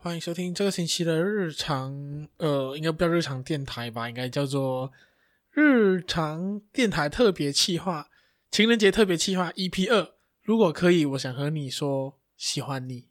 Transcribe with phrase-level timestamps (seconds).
[0.00, 4.92] 欢迎收听这个星期的日常，呃，应该不叫日常电台吧，应该叫做
[5.50, 8.06] 日常电台特别企划，
[8.48, 10.08] 情人节特别企划 EP 二。
[10.44, 13.06] 如果可以，我想和你说喜欢你。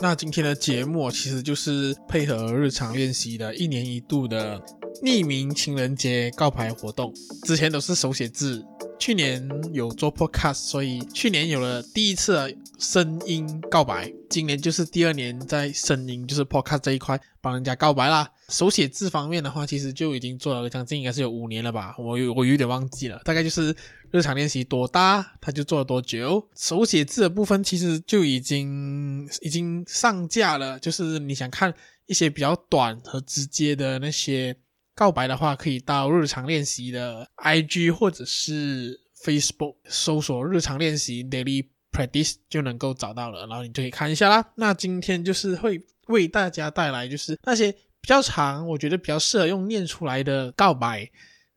[0.00, 4.60] 那今天的节目其实就是配合日常练习的一年一度的
[5.04, 7.14] 匿名情人节告白活动，
[7.44, 8.66] 之前都是手写字。
[9.04, 14.08] 去年有做 podcast，所以去年有了第一次声音告白。
[14.30, 18.30] 今年就是第二年在声音，就是 podcast 这一块帮人家告白啦。
[18.48, 23.74] 手写字方面的话，其实就已经做了将近应该是有五年了吧，我有我有点忘记了，大概就是
[24.12, 26.48] 日常练习多大，他就做了多久。
[26.54, 31.74] 手写字的部分其实就已经已经上架了，就是你想看
[32.06, 34.56] 一些比较短和直接的那些。
[34.94, 44.52] 告白的话，可以到日常练习的 IG 或者是 Facebook 搜索“日常练习 Daily Practice” 就能够找到了，然后你就可以看一下啦。
[44.56, 51.08] 那今天就是会为大家带来就是那些比较长，我觉得比较适合用念出来的告白。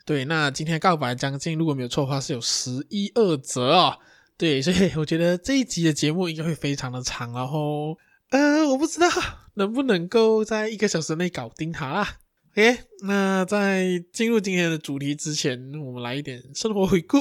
[0.05, 3.97] 对，那今天告白将近如果没有错的话是有十一二则啊。
[4.37, 7.97] 对，所以 我觉得这一集的节目应该会非常的长，然后
[8.29, 9.07] 呃，我不知道
[9.55, 12.17] 能不能够在一个小时内搞定它啦。
[12.51, 17.17] OK，那在进入今天的主题之前，我们来一点生活回顾。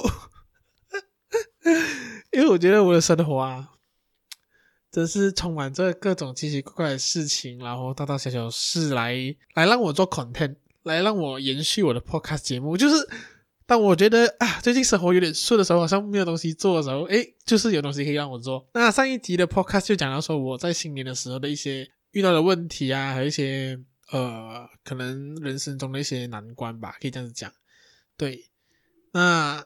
[2.32, 3.70] 因为我觉得我的生活啊，
[4.90, 9.14] 真是充满着各种奇奇怪怪的事情，然后大大小小事来
[9.54, 12.76] 来让我做 content，来让我延续我的 podcast 节目。
[12.76, 13.08] 就是
[13.66, 18.68] 当我觉得啊，最近生活有点顺的时候，好像没有东西做的时候，诶，就是有东西可以让我做。
[18.74, 23.80] 那上一集的 podcast 就讲到说我在新年的时候的一些遇到的问题啊，还有一些。
[24.12, 27.50] 呃，可能人生中的一些难关吧，可以这样子讲。
[28.18, 28.50] 对，
[29.12, 29.64] 那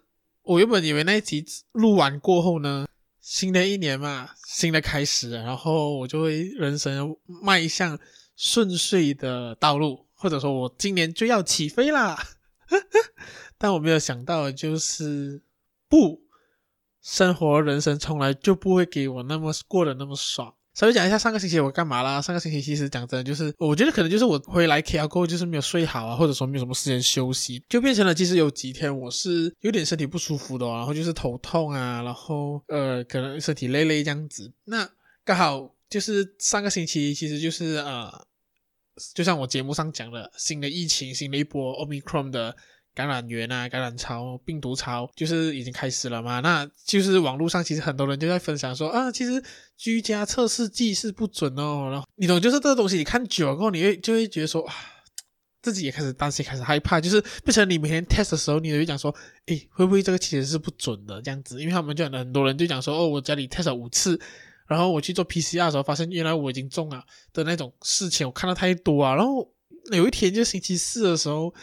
[0.48, 2.88] 我原本以为那一集录完过后呢，
[3.20, 7.98] 新的一年嘛，新的开始，然后我就会人生迈向
[8.34, 12.18] 顺遂的道路，或者说我今年就要起飞啦。
[13.58, 15.42] 但我没有想到的就是，
[15.86, 16.22] 不，
[17.02, 20.54] 生活人生从来就不会给我那么过得那么爽。
[20.78, 22.22] 稍微讲一下上个星期我干嘛啦？
[22.22, 34.52] 上个星期其实讲真的，就是我觉得可能就是我回来 KL 过后就是没有睡好啊，或者说没有什么时间休息，就变成了其实有几天我是有点身体不舒服的哦，然后就是头痛啊，然后呃可能身体累累这样子。
[34.66, 34.88] 那
[35.24, 38.08] 刚好就是上个星期其实就是呃，
[39.16, 42.54] 就像我节目上讲的，新的疫情，新的一波 Omicron 的。
[42.98, 46.40] 感染源啊，感染潮、病毒潮就是已经开始了嘛？
[46.40, 49.40] 那就是网络上其实很多人就在分享说啊，其实
[49.76, 51.90] 居家测试剂是不准哦。
[51.92, 54.74] 然后你懂，就是这个东西，你看久了过后，你会就会觉得说啊，
[55.62, 59.14] 自己也开始担心，开始害怕，就是变成你每天 test 的时候，你就会讲说，
[59.46, 61.60] 诶，会不会这个其实是不准的这样子？
[61.60, 64.20] 因为他们就很很多人就讲说，哦，我家里 test 了五次，
[64.66, 69.14] 然后我去做 PCR 的时候，发现原来我已经中了的那种事情，我看到太多啊。
[69.14, 69.48] 然后
[69.92, 71.54] 有一天就星期四的时候，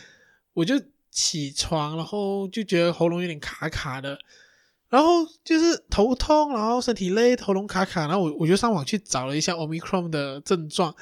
[0.54, 0.82] 我就。
[1.16, 4.20] 起床，然后就觉得喉咙有点卡卡的，
[4.90, 10.94] 然后就是头痛，然后身体累，喉咙卡卡，然后我我就上网去找了一下 Omicron 的症状，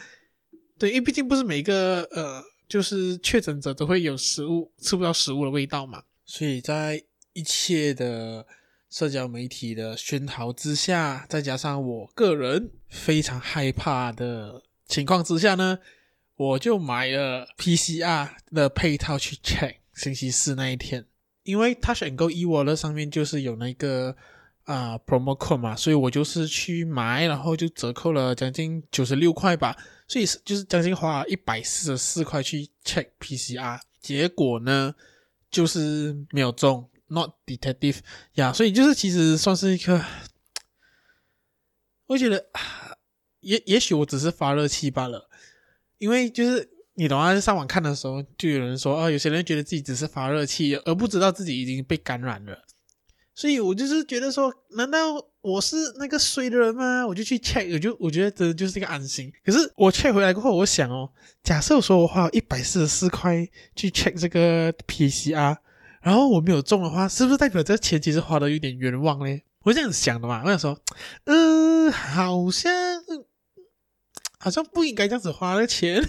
[0.78, 7.04] 对，因为毕竟不是每个呃，就是确诊者都会有食物吃不到食物的味道嘛，所以在
[7.34, 8.46] 一切的
[8.92, 15.80] 社交媒体的熏陶之下，再加上我个人非常害怕的情况之下呢，
[16.36, 19.78] 我就买了 PCR 的配套去 check。
[19.94, 21.06] 星期四那一天，
[21.44, 24.16] 因为 Touch and Go e-wallet 上面就是有那个
[24.64, 29.78] 啊、promo code 嘛，所以我就是去买，然后就折扣了将近九十六块吧，
[30.08, 34.96] 所以就是将近花一百四十四块去 check PCR，结果呢
[35.52, 38.00] 就是没有中，not detective
[38.34, 40.04] 呀，所以就是其实算是一个，
[42.08, 42.48] 我觉得
[43.42, 45.30] 也也许我只是发热气罢了，
[46.00, 46.73] 因为就是。
[46.96, 47.40] 你懂啊？
[47.40, 52.64] 上网看的时候，就有人说啊，有些人觉得自己只是发热气，而不知道自己已经被感染了。
[53.36, 55.00] 所以我就是觉得说，难道
[55.42, 57.04] 我是那个衰的人吗？
[57.08, 59.34] 我就去 check，我就我觉得这就是一个安心。
[59.44, 61.10] 可是我 check 回来过后，我想哦，
[61.42, 63.44] 假设我说我花一百四十四块
[63.76, 65.58] 去 check 这个 PCR，
[66.02, 69.42] 然后我没有中的话，是不是代表这钱其实花的有点冤枉嘞？
[69.64, 70.44] 我这样想的嘛。
[70.46, 70.80] 我想说，
[71.24, 72.72] 嗯、好像
[74.38, 76.08] 好像不应该这样子花的钱。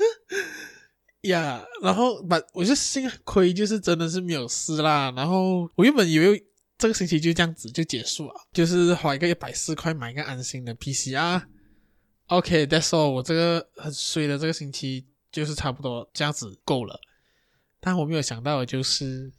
[1.28, 5.12] 呀，然后把我就幸亏就是真的是没有事啦。
[5.14, 6.42] 然后我原本以为
[6.78, 11.42] 这个星期就这样子就结束了，就是花一个一百四块买一个安心的 PCR。
[12.28, 13.10] OK，that's all。
[13.10, 16.98] 我这个很衰的这个星期就是差不多这样子够了。
[17.80, 19.30] 但我没有想到的就是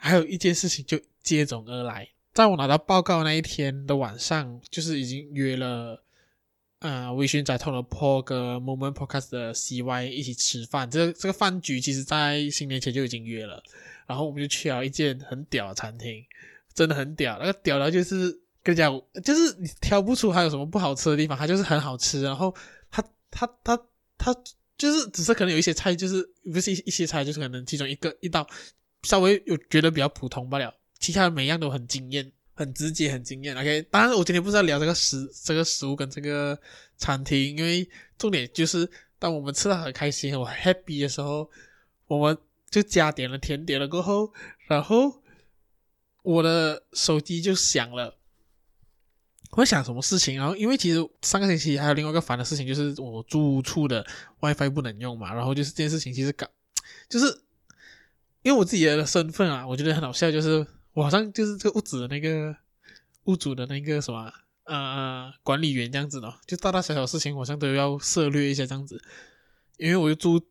[0.00, 6.03] 还有一件事情就接踵而来，在我拿到报告那一天的晚上，就是已经约了。
[6.84, 10.90] 呃微醺宅 Talk 的 Paul 跟 Moment Podcast 的 CY 一起吃饭。
[10.90, 13.62] 这个这个饭局其实在新年前就已经约了，
[14.06, 16.22] 然后我们就去了一间很屌的餐厅，
[16.74, 17.38] 真的很屌。
[17.38, 18.92] 那个屌的就是跟你讲，
[19.24, 22.20] 就是你挑不出它有什么不好吃的地方，它就是很好吃。
[22.20, 22.54] 然后
[22.90, 23.80] 它它它
[24.18, 24.36] 它
[24.76, 26.22] 就是只是可能有一些菜，就是
[26.52, 28.46] 不是一一些菜，就是可能其中一个一道
[29.04, 32.30] 稍微有觉得比较普通罢了，其他的每样都很惊艳。
[32.54, 33.56] 很直接，很惊艳。
[33.56, 36.56] OK，当然我今天不是要聊这个食，这个食物跟这个
[36.96, 41.50] 餐厅，因为重点就是当我们吃的很开心、很 happy 的时候，
[42.06, 42.38] 我们
[42.70, 44.32] 就加点了甜点了过后，
[44.68, 45.20] 然后
[46.22, 48.16] 我的手机就响了。
[49.56, 50.36] 我想什么事情？
[50.36, 54.06] 然后因为其实上个星期还有另外一个烦的事情，就是我住处的
[54.40, 55.34] WiFi 不能用嘛。
[55.34, 56.46] 然后就是这件事情其实搞，
[57.08, 57.26] 就是
[58.42, 60.64] 因为我自己的身份啊，我觉得很好笑，就是。
[60.94, 62.56] 我好像就是这个屋子的那个
[63.24, 64.32] 屋主的那个什么
[64.64, 69.02] 呃管理员这样子的，就大大小小事情好像都要涉略一下这样子。
[69.76, 70.46] 因为我就住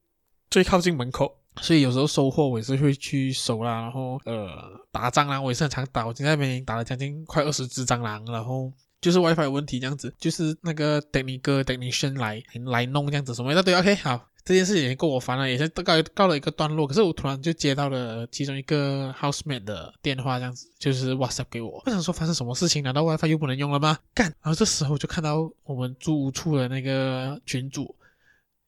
[0.51, 14.29] 最靠近门口，所以有时候收货我也是会去收啦，然后呃打蟑螂我也是很常打，我今天那边打了将近快二十只蟑螂，然后就是 WiFi 有问题这样子，就是那个 technical technician 来来弄这样子什么的，对，OK 好。
[14.45, 16.85] 这件事情也够我烦了，也是告告了一个段落。
[16.85, 21.81] 可是我突然就接到了其中一个 housemate 的电话，这样子就是 WhatsApp 给我。
[21.85, 22.83] 我想说发生什么事情？
[22.83, 23.97] 难道 WiFi 又不能用了吗？
[24.13, 24.25] 干！
[24.41, 27.95] 然后这时候就看到我们住屋处的那个群主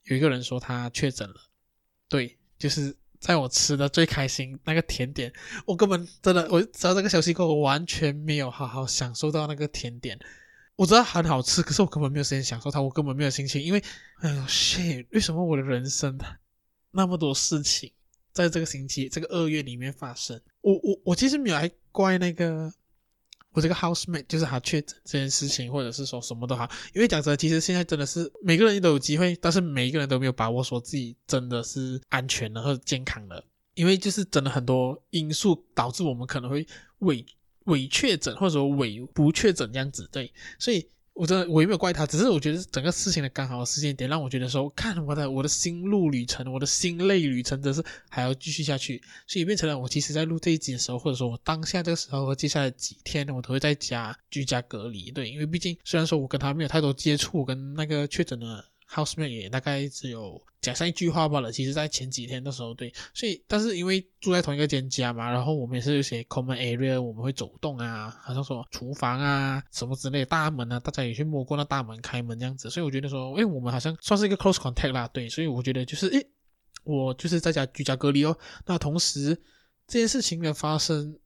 [0.05, 1.35] 有一个人说他确诊了。
[2.07, 5.33] 对，就是在我吃的最开心那个甜点，
[5.65, 10.17] 我根本真的，我知道这个消息后，我完全没有好好享受到那个甜点。
[10.77, 13.81] 我知道很好吃，可是我根本没有时间享受它，我根本没有心情，因为，
[14.19, 16.17] 哎呦，shit，为什么我的人生
[16.91, 17.91] 那么多事情
[18.33, 20.41] 在这个星期、这个二月里面发生？
[20.59, 22.73] 我我我其实没有来怪那个
[23.51, 33.41] 我这个 housemate，就是他确诊这件事情，或者是说什么都好，因为讲真的，其实现在真的是每个人都有机会，但是每一个人都没有把握说自己真的是安全的或者健康的，
[33.75, 36.67] 因为就是真的很多因素导致我们可能会
[36.99, 37.25] 伪。
[37.65, 58.65] 伪确诊或者说伪不确诊这样子，对，所以我真的我也没有怪他，只是我觉得整个事情的刚好时间点让我觉得说，看我的我的心路旅程，我的心累旅程，真是还要继续下去，所以变成了我其实在录这一集的时候，或者说我当下这个时候和接下来几天，我都会在家居家隔离，对，因为毕竟虽然说我跟他没有太多接触，跟那个确诊的。
[58.89, 61.51] Housemate 也大概只有讲上一句话罢了。
[61.51, 76.27] 其实，在前几天的时候，对，所以，但是因为住在同一个间家嘛，然后我们也是有些 common area，我们会走动啊，好像说厨房啊什么之类的大门啊，大家也去摸过那大门开门这样子，所以我觉得说，诶，我们好像算是一个 close contact 啦，对，所以我觉得就是，诶，
[76.83, 78.37] 我就是在家居家隔离哦。
[78.65, 79.35] 那同时，
[79.87, 81.17] 这件事情的发生，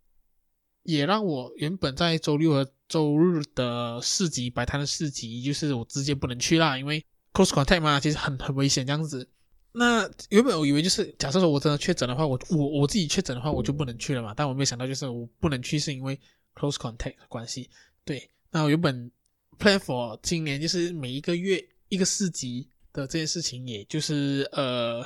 [0.84, 7.06] 也让我原本在周六和周日的市集摆摊的市集，就是我直接不能去啦，因为。
[7.40, 9.30] Close contact 嘛，其实很很危险这样子。
[9.72, 14.34] 那原本我以为就是假设说我真的确诊的话，我我我自己确诊的话，我就不能去了嘛。
[14.36, 16.20] 但我没想到就是我不能去是因为
[16.54, 17.70] close contact 的关系。
[18.04, 19.10] 对，那原本
[19.58, 25.06] plan for 今年就是每一个月一个市集的这件事情，也就是呃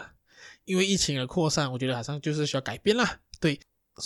[0.65, 3.19] 因为疫情而扩散，我觉得好像就是需要改变啦。
[3.39, 3.59] 对，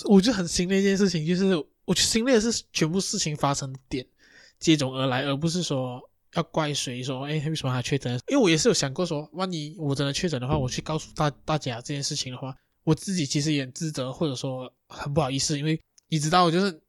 [0.06, 4.06] 我就很心累一件事情，就是我心累的是全部事情发生点
[4.60, 6.02] 接踵而来，而不是说。
[6.34, 7.26] 要怪谁说？
[7.26, 8.14] 哎，为什么他确诊？
[8.28, 15.80] 因为我也是有想过说，万一我真的确诊的话，我去告诉大大家这件事情的话，我自己其实也自责，或者说很不好意思，因为
[16.10, 16.82] 你知道，就是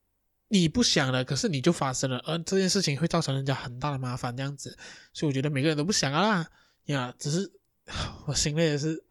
[0.49, 4.77] 你不想了，可是你就发生了，而这件事情会造成人家很大的麻烦，这样子，
[5.13, 6.47] 所以我觉得每个人都不想啊
[6.87, 7.53] 呀，只是
[8.27, 9.05] 我心累的是，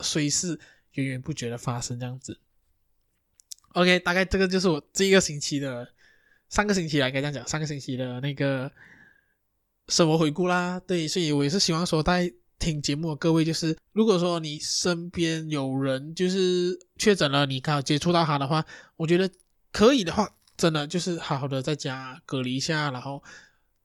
[0.00, 0.58] 虽是
[0.92, 2.38] 源源不绝的发生这样子。
[3.74, 5.88] OK，大概这个就是我这一个星期的。
[6.50, 8.70] 上个星期来该这样讲，上个星期的那个
[9.88, 18.64] 生活回顾啦，对，所以我也是希望说，在听节目的各位，就是如果说你身边有人就是确诊了，你刚好接触到他的话，
[18.96, 19.30] 我觉得
[19.72, 23.22] 可以的话，真的就是好好的在家隔离一下，然后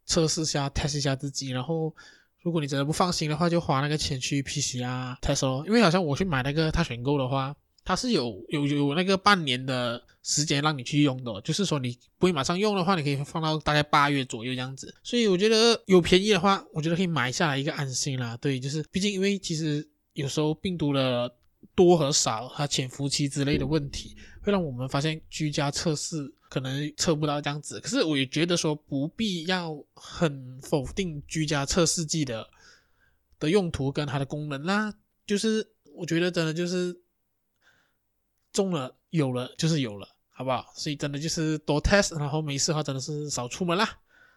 [0.06, 1.96] 测试下、test 一下自己，然后
[2.42, 7.56] 如果你真的不放心的话，就花那个钱去 PCR test 咯，因为好像我去买那个他选购的话。
[7.86, 14.92] 它是有有有那个半年的时间让你去用的，就是说你不会马上用的话，你可以放到大概八月左右这样子。
[15.04, 18.36] 所以我觉得有便宜的话，我觉得可以买下来一个安心啦。
[18.38, 21.32] 对，就是毕竟因为其实有时候病毒的
[21.76, 27.80] 多和少，它潜伏期之类的问题，会让我们发现居家测试可能测不到这样子。
[27.80, 32.50] 可是我也觉得说不必要很否定居家测试剂的
[33.40, 34.92] 的用途跟它的功能啦。
[35.28, 37.00] 就是我觉得真的就是。
[38.56, 40.66] 中了有了就是有了，好不好？
[40.74, 43.88] 所以真的就是多 test，然后没事的话真的是少出门啦，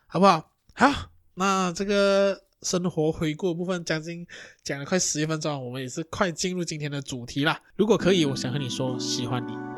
[0.09, 0.51] 好不好？
[0.75, 4.27] 好，那这个生活回顾部分将近
[4.65, 7.63] 讲了快十一分钟，我们也是快进入今天的主题啦。
[7.77, 9.78] 如果可以，我想和你说喜欢你。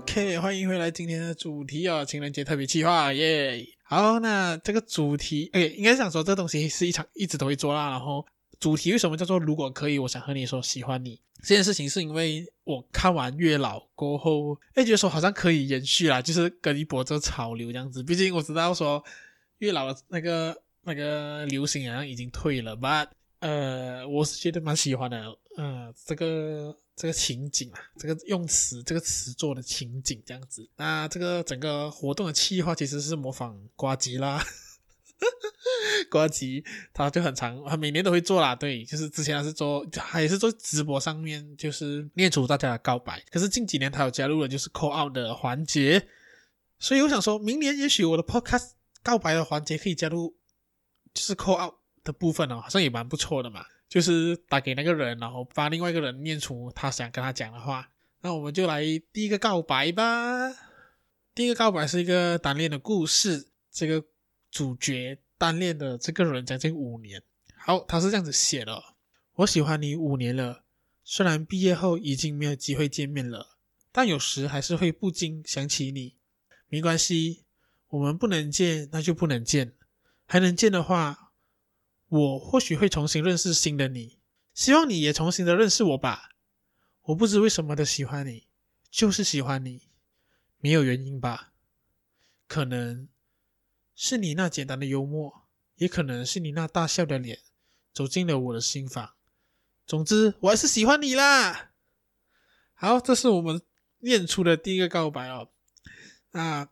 [0.00, 3.68] OK，欢迎回来今天的主题哦，情人节特别计划耶。
[3.82, 7.90] 好，那这个主题，哎，应该想说这东西是一场一直都会做啦。
[7.90, 8.24] 然后
[8.58, 11.20] 主题为什么叫做如果可以，我想和你说喜欢你。
[11.42, 18.02] 这件事情是因为我看完月老过后，哎，觉得说好像可以延续啦，就是跟一波这潮流这样子。
[18.02, 19.04] 毕竟我知道说
[19.58, 23.08] 月老的那个那个流行好像已经退了，but
[23.40, 25.22] 呃，我是觉得蛮喜欢的，
[25.58, 26.74] 嗯、这个。
[27.00, 30.68] 这个情景啊，这个用词，这个词做的情景这样子。
[30.76, 34.44] 那这个整个活动的企划其实是模仿呱吉啦，
[36.12, 38.54] 呱吉他就很常，他每年都会做啦。
[38.54, 43.24] 对，就是之前他是做，还是做直播上面，就是念出大家的告白。
[43.30, 46.06] 可是近几年他有加入了就是 call out 的环节，
[46.78, 50.36] 所以我想说明年也许我的 podcast 告白的环节可以加入，
[51.14, 53.64] 就是 call out 的部分哦，好像也蛮不错的嘛。
[53.90, 57.90] 就是打给那个人，然后把另外一个人念出他想跟他讲的话。
[58.20, 58.82] 那我们就来
[59.12, 60.48] 第一个告白吧。
[61.34, 64.04] 第一个告白是一个单恋的故事，这个
[64.48, 67.20] 主角单恋的这个人将近五年。
[67.56, 68.80] 好，他是这样子写的：
[69.34, 70.62] 我喜欢你五年了，
[71.02, 73.58] 虽然毕业后已经没有机会见面了，
[73.90, 76.14] 但有时还是会不禁想起你。
[76.68, 77.44] 没关系，
[77.88, 79.72] 我们不能见，那就不能见；
[80.26, 81.29] 还能见的话。
[82.10, 84.18] 我或许会重新认识新的你，
[84.52, 86.30] 希望你也重新的认识我吧。
[87.02, 88.46] 我不知为什么的喜欢你，
[88.90, 89.88] 就是喜欢你，
[90.58, 91.52] 没有原因吧？
[92.46, 93.08] 可能
[93.94, 97.38] 是你那简单的幽默，也可能是你那大笑的脸，
[97.92, 99.14] 走进了我的心房。
[99.86, 101.72] 总之，我还是喜欢你啦。
[102.74, 103.60] 好，这是我们
[103.98, 105.50] 念出的第一个告白哦。
[106.32, 106.68] 那，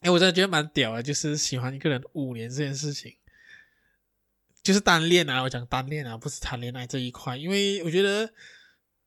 [0.00, 3.17] 哎，我真的觉得蛮屌的，就是喜欢一个人五年这件事情。
[4.68, 8.30] 就是单恋啊，我讲单恋啊，不是谈恋爱这一块，因为我觉得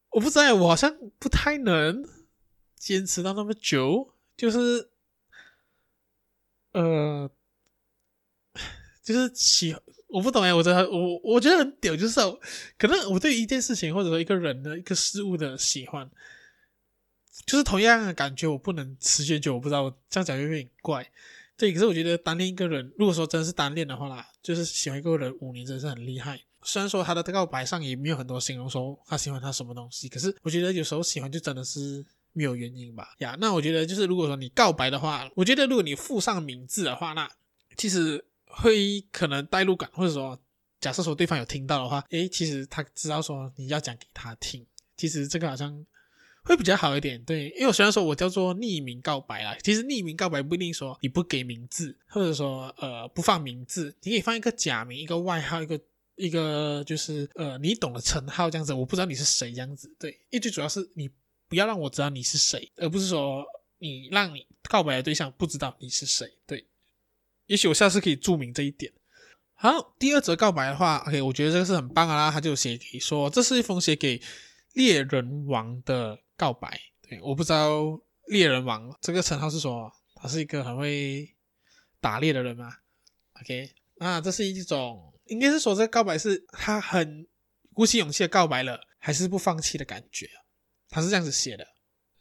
[0.09, 2.03] 我不知道，我好像不太能
[2.75, 4.89] 坚持到那么久，就是
[6.71, 7.29] 呃，
[9.03, 9.75] 就是喜，
[10.07, 12.19] 我不懂哎，我真的我我觉得很屌，就是
[12.79, 16.09] 可能我对一件事情或者说一个人的一个事物的喜欢，
[17.45, 21.11] 就是同样的感觉，我不能持续久，我不知道这样讲有点怪。
[21.61, 26.41] 对，可是我觉得单恋一个人，如果说真是单恋的话啦，就是喜欢一个人五年，真的是很厉害。
[26.63, 32.03] 虽然说他的告白上也没有很多形容说他喜欢他什么东西，可是我觉得有时候喜欢就真的是
[32.33, 33.13] 没有原因吧。
[33.19, 37.29] 呀，那我觉得就是如果说你告白的话，我觉得如果你附上名字的话，那
[37.77, 40.41] 其实会可能代入感，或者说
[40.79, 44.65] 假设说对方有听到的话，诶，其实他知道说你要讲给他听，
[44.97, 45.85] 其实这个好像。
[46.43, 55.79] 会比较好一点，对，因为我虽然说我叫做匿名告白啦，其实匿名告白不一定说你不给名字，或者说呃不放名字，你可以放一个假名、一个外号、一个
[56.15, 61.07] 一个就是呃你懂的称号这样子，我不知道你是谁这样子，对，因为最主要是你
[61.47, 63.45] 不要让我知道你是谁，而不是说
[63.77, 66.65] 你让你告白的对象不知道你是谁，对，
[67.45, 68.91] 也许我下次可以注明这一点。
[69.53, 74.19] 好，第二则告白的话，OK，我觉得这个是很棒啊啦，他就写给说这是一封写给
[74.73, 76.17] 猎人王的。
[76.41, 76.75] 告白，
[77.07, 81.35] 对，我不知道猎人王这个称号是说他是一个很会
[81.99, 82.77] 打猎的人吗
[83.39, 87.27] ？OK，那这是一种，应该是说这个告白是他很
[87.75, 90.27] 鼓起勇气的告白了，还是不放弃的感觉？
[90.89, 91.67] 他是这样子写的：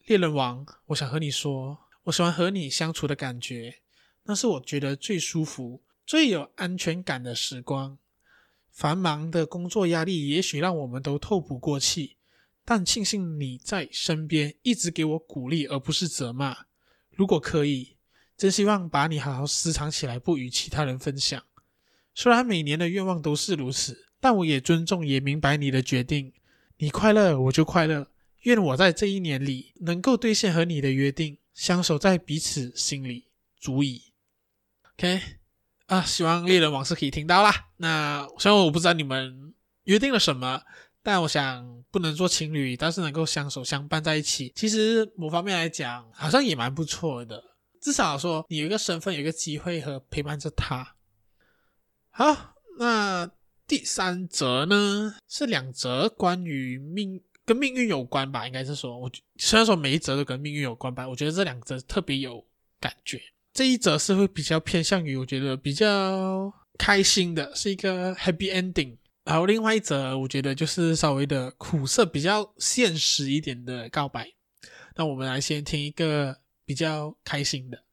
[0.05, 3.81] 猎人王，我想和你说，我喜欢和你相处的感觉，
[4.25, 7.97] 那是我觉得最舒服、最有安全感的时光。
[8.71, 12.19] 繁忙的工作压力也许让我们都透不过气。
[12.71, 16.57] 但庆幸你在身边，一直给我鼓励，而不是责骂。
[17.11, 17.97] 如果可以，
[18.37, 21.43] 真希望把你好好私藏起来，不与其他人分享。
[22.15, 26.33] 虽然每年的愿望都是如此，但我也尊重，也明白你的决定。
[26.77, 28.07] 你快乐，我就快乐。
[28.43, 33.25] 愿我在这一年里能够兑现和你的约定，相守在彼此心里，
[33.59, 34.13] 足矣。
[34.93, 35.21] OK，
[35.87, 37.71] 啊，希望猎人往事可以听到啦。
[37.79, 40.63] 那虽然我不知道你们约定了什么。
[41.03, 47.43] 但我想不能做情侣，但是能够相守相伴在一起，其实某方面来讲，好像也蛮不错的。
[47.81, 50.97] 至少说你有一个身份，有一个机会和陪伴着他。
[52.11, 53.31] 好，那
[53.67, 58.47] 第三则呢，是两则关于命跟命运有关吧？
[58.47, 62.47] 应该是说，我虽然说每一则都跟命运有关吧，我觉得这两则特别有
[62.79, 63.19] 感觉。
[63.55, 68.97] 这一则是会比较偏向于我觉得比较开心的，是一个 happy ending。
[69.31, 74.33] 还有另外一则，我觉得就是稍微的苦涩、比较现实一点的告白。
[74.97, 77.85] 那我们来先听一个比较开心的。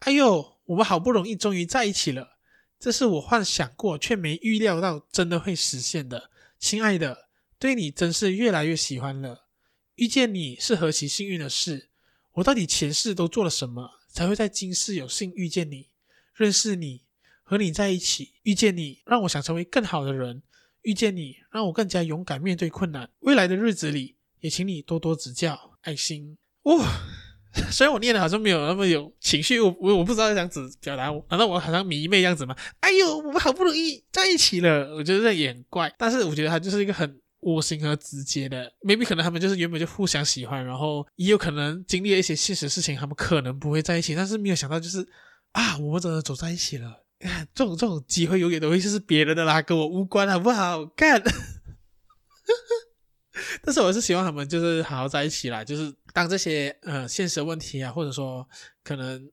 [0.00, 2.38] 哎呦，我们好不容易终于在一起了，
[2.80, 6.32] 这是我幻想过却没预料到真的会实现的。
[6.58, 9.46] 亲爱的，对你真是越来越喜欢了。
[9.94, 11.90] 遇见你是何其幸运的事！
[12.32, 15.90] 我到底前世都做了什么，才会在今世有幸遇见你、
[16.34, 17.02] 认识你、
[17.48, 18.32] 和你在一起？
[18.42, 20.42] 遇见你，让我想成为更好的人。
[20.82, 23.08] 遇见你，让我更加勇敢面对困难。
[23.20, 25.78] 未来的日子里，也请你多多指教。
[25.82, 26.36] 爱心。
[26.64, 26.84] 哇、哦，
[27.70, 32.56] 虽然我念的好像没有那么有情绪，我我我不知道这样子表达，难道我好像迷妹样子吗？
[32.80, 35.94] 哎呦，我们好不容易在一起了，我觉得这也很怪。
[35.96, 38.72] 但是我觉得他就是一个很窝心和直接的。
[38.80, 45.06] maybe 可能他们就是原本就互相喜欢，然后也有可能经历了一些现实事情，他们可能不会在一起，但是没有想到就是
[45.52, 47.05] 啊，我们真的走在一起了。
[47.54, 50.84] 这种这种机会永远都会是别人的啦，跟我无关，好不好？
[50.86, 51.20] 干，
[53.62, 58.48] 但是我是希望他们就是好好在一起啦，就是当这些呃现实问题啊，或者说
[58.82, 59.30] 可能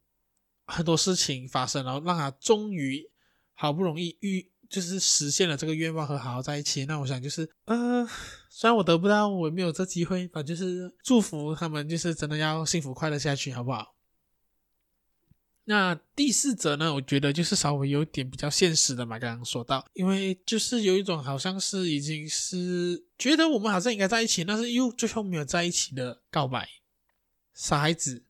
[0.65, 3.09] 很多事情发生，然后让他终于
[3.53, 6.85] 好不容易遇就是实现了这个愿望和好好在一起。
[6.85, 8.07] 那我想就是呃，
[8.49, 13.93] 虽然我得不到，我没有这机会，反正就是祝福他们，就是真的要幸福快乐下去，好不好？
[15.65, 16.93] 那第四则呢？
[16.93, 26.67] 我觉得就是稍微有点比较现实的嘛，刚刚说到，因为就是有一种好像是已经是觉得我们好像应该在一起，但是又最后没有在一起的告白。
[27.53, 28.25] 傻孩子，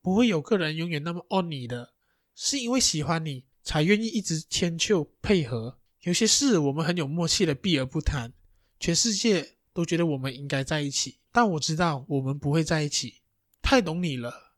[0.00, 1.92] 不会有个人永远那么爱你的，
[2.36, 5.78] 是因为喜欢你才愿意一直迁就配合。
[6.02, 8.32] 有些事我们很有默契的避而不谈，
[8.78, 13.22] 全世界都觉得我们应该在一起，但我知道我们不会在一起。
[13.60, 14.52] 太懂你了，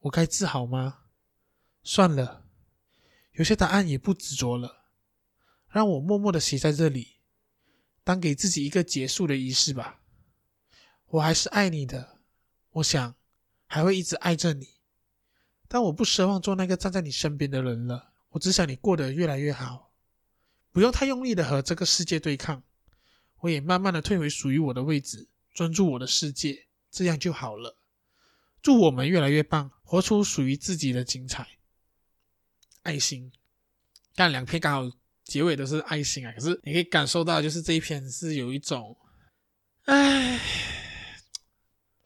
[0.00, 0.96] 我该自豪吗？
[1.82, 2.46] 算了，
[3.32, 4.84] 有些答案也不执着了，
[5.68, 7.16] 让我默默的写在这里，
[8.04, 10.00] 当给自己一个结束的仪式吧。
[11.06, 12.18] 我还是爱你的，
[12.70, 13.14] 我想
[13.66, 14.68] 还会一直爱着你，
[15.66, 18.12] 但我不奢望做那个站在你身边的人了。
[18.30, 19.90] 我只想你过得越来越好，
[20.70, 22.62] 不用太用力的和这个世界对抗，
[23.40, 27.76] 我也慢慢的退回属于我的位置，专注我的世界，这样就好了。
[28.62, 31.48] 祝我们越来越棒，活出属于自己的精彩。
[32.82, 33.30] 爱心，
[34.14, 36.32] 但两篇刚好结尾都是爱心啊。
[36.32, 38.96] 可是你可以感受到，就是这一篇是有一种，
[39.84, 40.40] 唉，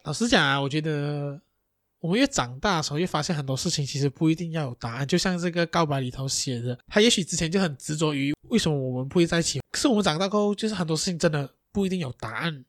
[0.03, 1.41] 老实讲啊，我觉得
[1.99, 5.07] 我们越长大的时候，越发现很多事情其实不一定要有答案。
[5.07, 9.61] 就像这个告白里头写的，他也许之前就很执着于为什么我们不会在一起。
[9.71, 12.65] 可是我们长大后，就是很多事情真的不一定有答案，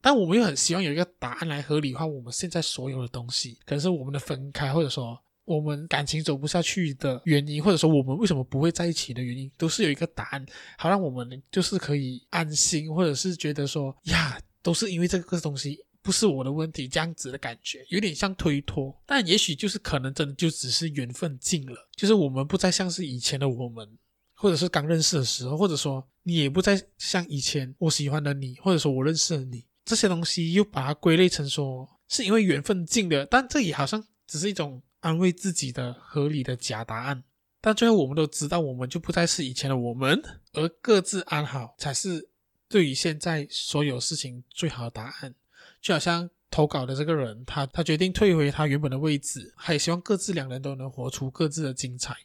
[0.00, 5.22] 但我们又很希望有一个答案来合理化我们现在所有的东西，可能是我们的分开，或者说。
[5.44, 10.46] 我们感情走不下去的原因，或者说我们为什么不会在一起的原因，都是有一个答案，
[10.78, 18.96] 好让我们就是可以安心，或者是觉得说呀，都是因为这个东西不是我的问题，这样子的感觉，有点像推脱。
[19.04, 23.98] 但也许就是可能真的就只是缘分尽了，就是我们不再像是以前的我们，
[24.34, 34.80] 或者是刚认识的时候，或者说你也不再像以前我喜欢的你，或者说我认识的你，这些东西又把它归类成说是因为缘分尽了，但这也好像只是一种。
[35.02, 37.24] 安慰自己的合理的假答案，
[37.60, 42.30] 但最后我们都知道，我们就不再是以前的我们，而各自安好才是
[42.68, 45.34] 对于现在所有事情最好的答案。
[45.80, 52.16] 就好像投稿的这个人，他他决定退回他原本的位置，还希望各自两人都能活出各自的精彩。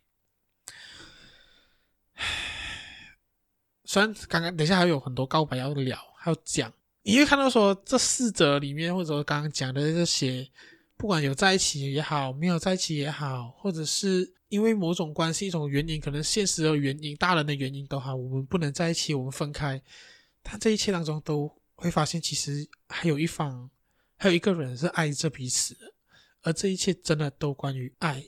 [2.13, 2.25] 唉，
[3.85, 10.47] 虽然刚刚等一下还有很多告白要聊，还要讲，你会看到说这四则里面，或者说刚刚讲的这些。
[10.97, 19.79] 不管有在一起也好，没有在一起也好，或者是因为某种关系、一种原因，可能现实的原因、大人的原因都好，我们不能在一起，我们分开。
[20.41, 23.69] 但这一切当中，都会发现，其实还有一方，
[24.17, 25.93] 还有一个人是爱着彼此的，
[26.41, 28.23] 而这一切真的都关于爱。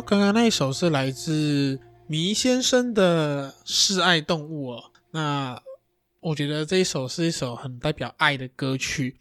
[0.00, 4.90] 刚刚那一首是来自迷先生的《示爱动物》哦。
[5.10, 5.60] 那
[6.20, 9.18] 我觉得这一首是一首很代表爱的歌曲。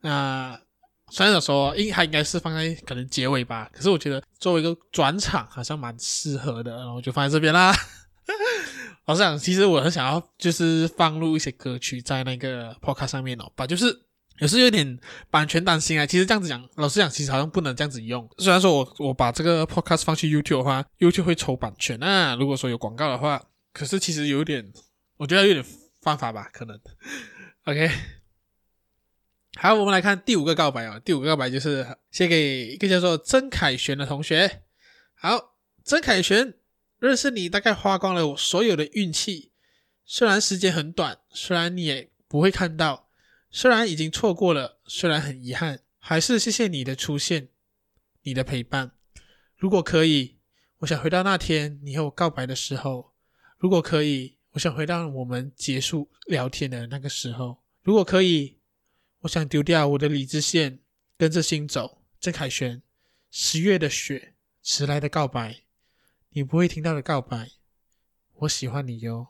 [0.00, 0.60] 那
[1.10, 7.74] 虽然说应它应该是放在可能结尾吧，可是我觉得作为一个转场，好像蛮适合的，然后就放在这边啦。
[9.06, 14.02] 老实讲，其实我很想要就是放入一些歌曲在那个 podcast 上面哦，把就是。
[14.38, 14.98] 也是有点
[15.30, 16.04] 版权担心啊。
[16.06, 18.28] 其实这样子讲，老实讲，其实好像不能这样子用。
[18.38, 21.98] 虽然说我我把这个 podcast 放去 YouTube 的话，YouTube 会抽版权。
[22.00, 23.42] 那如果说有广告的话，
[23.72, 24.72] 可是其实有点，
[25.16, 25.64] 我觉得有点
[26.00, 26.78] 犯法吧，可能。
[27.64, 27.90] OK，
[29.56, 30.98] 好，我们来看第五个告白啊。
[30.98, 34.62] 第五个告白就是写给一个叫做曾凯旋的同学。
[35.14, 36.54] 好，曾凯旋，
[36.98, 39.52] 认识你大概花光了我所有的运气，
[40.04, 43.10] 虽然时间很短，虽然你也不会看到。
[43.54, 47.50] 虽然已经错过了，虽然很遗憾，还是谢谢你的出现，
[48.22, 48.92] 你的陪伴。
[49.56, 50.38] 如果可以，
[50.78, 53.12] 我想回到那天你和我告白的时候；
[53.58, 58.58] 如果可以，我想回到我们结束聊天的那个时候；如果可以，
[59.20, 60.80] 我想丢掉我的理智线，
[61.18, 62.02] 跟着心走。
[62.18, 62.82] 郑凯旋，
[63.30, 65.64] 十月的雪，迟来的告白，
[66.30, 67.50] 你不会听到的告白，
[68.32, 69.26] 我喜欢你哟。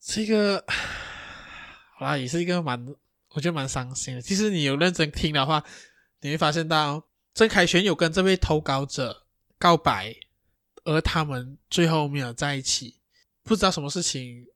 [0.00, 0.64] 这个。
[1.96, 2.86] 好啦，也是一个蛮，
[3.30, 4.20] 我觉得蛮伤心的。
[4.20, 5.62] 其实你有认真听的话，
[6.20, 9.26] 你会发现到郑凯旋有跟这位投稿者
[9.58, 10.14] 告白，
[10.84, 13.00] 而他们最后没有在一起。
[13.44, 14.46] 不知道什么事情，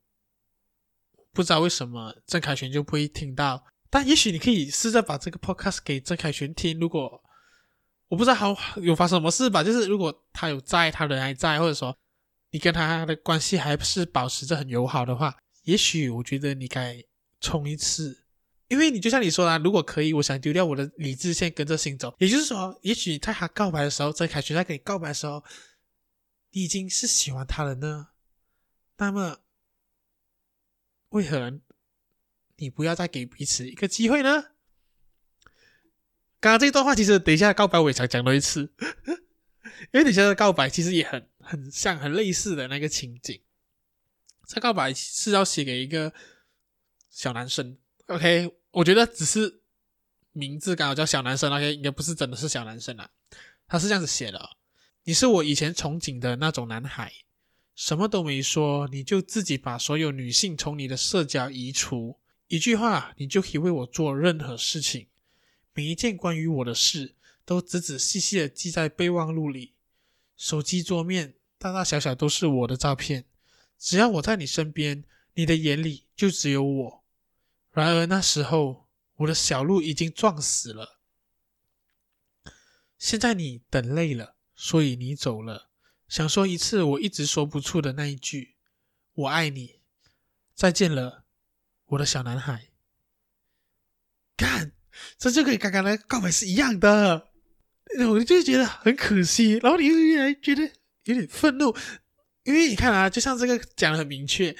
[1.31, 3.63] 不知道为什么郑凯旋就不会听到。
[3.89, 6.77] 但也许你可以试着把这个 podcast 给郑凯旋听。
[6.79, 7.23] 如果
[8.07, 8.47] 我不知道还
[8.81, 11.97] 有发生什么事吧，就是如果他有在，他人还在，或者说
[12.51, 17.01] 你跟他的关系还是保持着很友好的话，也许我觉得你该。
[17.39, 18.25] 冲一次，
[18.67, 22.15] 因为你就像你说的，如果可以，我想丢掉我的理智线，跟着心走。
[22.19, 25.43] 也就是说，也许在他告白的时候，在凯旋在跟你告白的时候，
[26.51, 28.09] 你已经是喜欢他了呢。
[28.97, 29.39] 那么，
[31.09, 31.59] 为何
[32.57, 34.51] 你不要再给彼此一个机会呢？
[36.41, 38.73] 刚刚这段话其实等一下告白我也想讲了一次，
[39.91, 43.41] 因为等一下的告白其实也很很像很类似的那个情景。
[44.47, 46.13] 这告白是要写给一个
[47.19, 48.49] 小男生，OK？
[48.71, 49.59] 我觉得只是
[50.31, 51.75] 名字刚好叫小男生，OK？
[51.75, 53.09] 应该不是真的是小男生啊。
[53.67, 54.51] 他是这样子写的：
[55.03, 57.11] 你是我以前憧憬的那种男孩，
[57.75, 65.07] 什么都没说，你就自己把所有女性从你的社交移除，一句话你就可以为我做任何事情。
[65.73, 69.73] 每一件关于我的事，都仔仔细细的记在备忘录里。
[70.37, 73.25] 手机桌面大大小小都是我的照片。
[73.77, 75.03] 只要我在你身边，
[75.33, 76.98] 你的眼里就只有我。
[77.71, 80.99] 然而那时候，我的小鹿已经撞死了。
[82.97, 85.69] 现在你等累了，所以你走了。
[86.07, 88.55] 想说一次我一直说不出的那一句
[89.13, 89.81] “我爱你”。
[90.55, 91.25] 再见了，
[91.85, 92.69] 我的小男孩。
[94.35, 94.73] 干。
[95.17, 97.29] 这就跟刚刚的告白是一样的，
[98.09, 100.63] 我就觉得很可惜，然后你又越来觉得
[101.05, 101.73] 有点愤怒，
[102.43, 104.53] 因为你看啊，就像这个讲的很明确，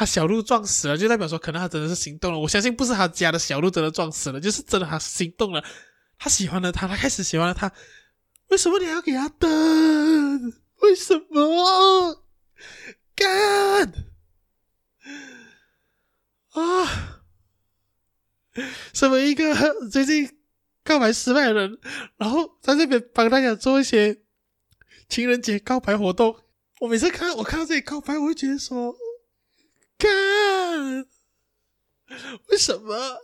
[0.00, 2.38] 他小鹿撞死了，就代表说可能他真的是心动了。
[2.38, 5.62] 我相信不是他家的小鹿真的撞死了，就是真的他心动了，
[6.18, 7.70] 他喜欢了他，他开始喜欢了他。
[8.48, 9.50] 为什么你要给他等？
[10.80, 12.24] 为什么？
[13.14, 13.92] 干
[16.52, 17.20] 啊！
[18.94, 19.54] 身为一个
[19.90, 20.38] 最近
[20.82, 21.78] 告白失败的人，
[22.16, 24.22] 然后在这边帮大家做一些
[25.10, 26.34] 情人节告白活动。
[26.78, 28.96] 我每次看我看到这里告白，我会觉得说：
[30.00, 31.06] 看，
[32.48, 33.20] 为什么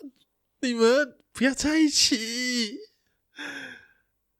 [0.60, 2.78] 你们不要在一起？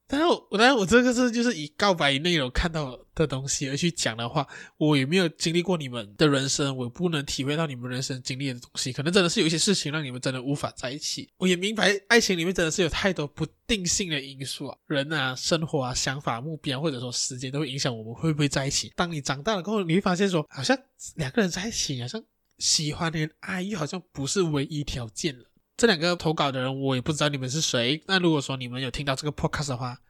[0.09, 8.93] 但是我，但是我这个是就是以告白内容看到的东西而去讲的话，我也没有经历过你们的人生，我不能体会到你们人生经历的东西。
[8.93, 11.29] 可能真的是有一些事情让你们真的无法在一起。
[11.39, 18.93] 我也明白，爱情里面真的是有太多不定性的因素啊，人啊、生活啊、想法、目标，或者说时间，都会影响我们会不会在一起。
[18.95, 20.79] 当你长大了过后，你会发现说，好像
[21.17, 22.23] 两个人在一起，好像
[22.59, 25.45] 喜欢跟爱又好像不是唯一条件了。
[25.77, 28.03] 这两个投稿的人，我也不知道你们是谁。
[28.07, 30.01] 那如果说你们有听到这个 podcast 的话，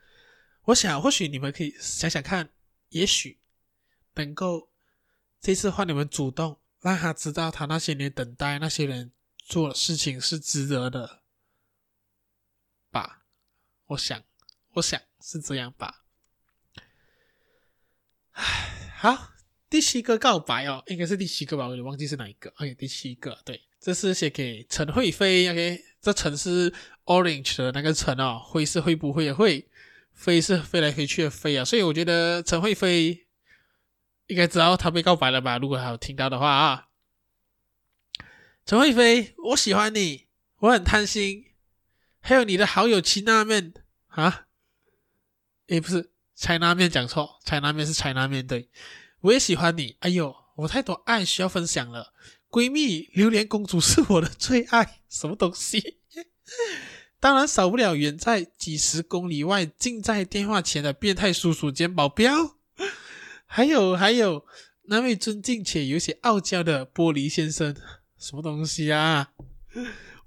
[0.62, 2.50] 我想或许你们可以想想看，
[2.90, 3.40] 也许
[4.14, 4.70] 能够
[5.40, 11.22] 这次换你们主动，让他知道他那些年等待那些人做的事情是值得的
[12.90, 13.24] 吧。
[13.87, 14.22] 我想，
[14.74, 16.05] 我想是这样吧。
[18.33, 19.33] 唉，好，
[19.68, 22.50] 第七个告白哦，应该是第七个吧，我也忘记是哪一个。
[22.50, 23.65] OK，第七个，对。
[23.87, 29.27] 这是写给陈慧飞，OK，这陈是 Orange 的那个陈哦，会是会不会？
[29.27, 29.68] 的会，
[30.12, 33.29] 飞是飞来飞去的飞啊，所以我觉得陈慧飞
[34.27, 35.59] 应该知道他被告白了吧？
[35.59, 36.88] 如果还有听到的话啊，
[38.64, 40.27] 陈慧飞，我喜欢你，
[40.59, 41.44] 我很贪心，
[42.18, 43.72] 还有你的好友齐娜面
[44.09, 44.46] 啊，
[45.68, 48.68] 诶，不是柴拉面讲错，柴拉面是柴拉面，对，
[49.20, 52.14] 我也喜欢你，哎呦，我太多爱需要分享了。
[52.50, 55.98] 闺蜜榴莲公主是我的最爱，什么东西？
[57.18, 62.56] 当然少不了远在几十公里外、近在电话前的变态叔叔兼保镖，
[63.46, 64.44] 还有还有
[64.82, 67.74] 那位尊敬且有些傲娇的玻璃先生，
[68.18, 69.32] 什么东西啊？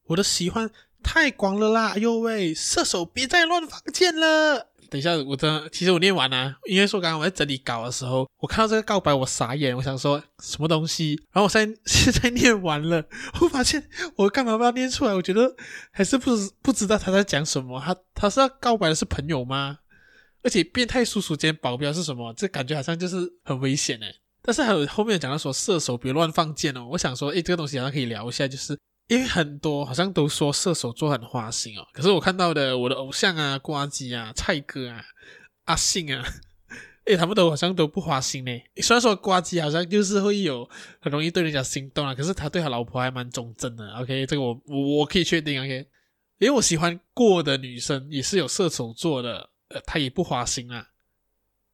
[0.06, 0.70] 我的喜欢
[1.02, 1.94] 太广了啦！
[1.96, 4.69] 哎呦喂，射手别再乱放箭了。
[4.90, 13.06] 等一下，我真的，其实我念完了啊，因为说刚刚我在整理稿的时候，我看到这个告白，我傻眼，我想说什么东西，然后我现在 现在念完了，
[13.42, 15.14] 我发现我干嘛不要念出来？
[15.14, 15.56] 我觉得
[15.92, 19.78] 还是不不知道他在讲什么，他他是要告白的是朋友吗？
[20.42, 22.34] 而且变态叔叔兼保镖是什么？
[22.34, 24.16] 这感觉好像就是很危险诶。
[24.42, 28.78] 但是还有后面讲到说射手别乱放箭哦，我想说，诶，这个东西好像可以聊一下，就是。
[29.10, 35.04] 因为很多好像都说射手座很花心哦，可是我看到的我的偶像啊、呱吉啊、蔡哥啊、
[35.66, 36.24] 阿信啊，
[37.06, 38.52] 诶，他们都好像都不花心呢。
[38.84, 40.70] 虽然说呱吉好像就是会有
[41.02, 43.92] 很容易对人家心动啊，可是他对他老婆还蛮忠贞的。
[43.96, 45.60] OK，这个我我我可以确定。
[45.60, 45.88] OK，
[46.38, 50.88] 因为我喜欢过的女生也是有射手座的，呃，他也不花心啊，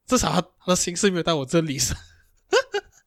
[0.06, 1.94] 至少他他的心思没有到我这里上。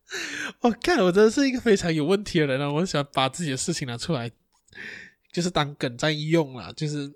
[0.61, 2.71] 我看、我真的是一个非常有问题的人啊！
[2.71, 4.31] 我很喜欢把自己的事情拿出来，
[5.31, 6.73] 就是当梗在用啦。
[6.75, 7.13] 就是，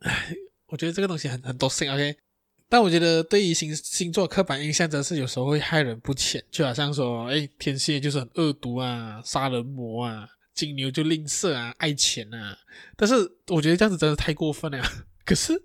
[0.00, 0.34] 唉，
[0.66, 2.16] 我觉得这个东西很很多性 OK，
[2.68, 12.56] 但我觉得对于星星座刻板印象真是有时候会害人不浅，就好像说，哎，天蝎就是很恶毒啊，杀人魔啊，金牛就吝啬啊，爱钱啊。
[12.96, 13.14] 但是
[13.48, 14.80] 我觉得这样子真的太过分了。
[15.24, 15.64] 可是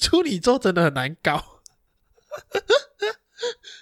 [0.00, 1.62] 处女座真的很难搞。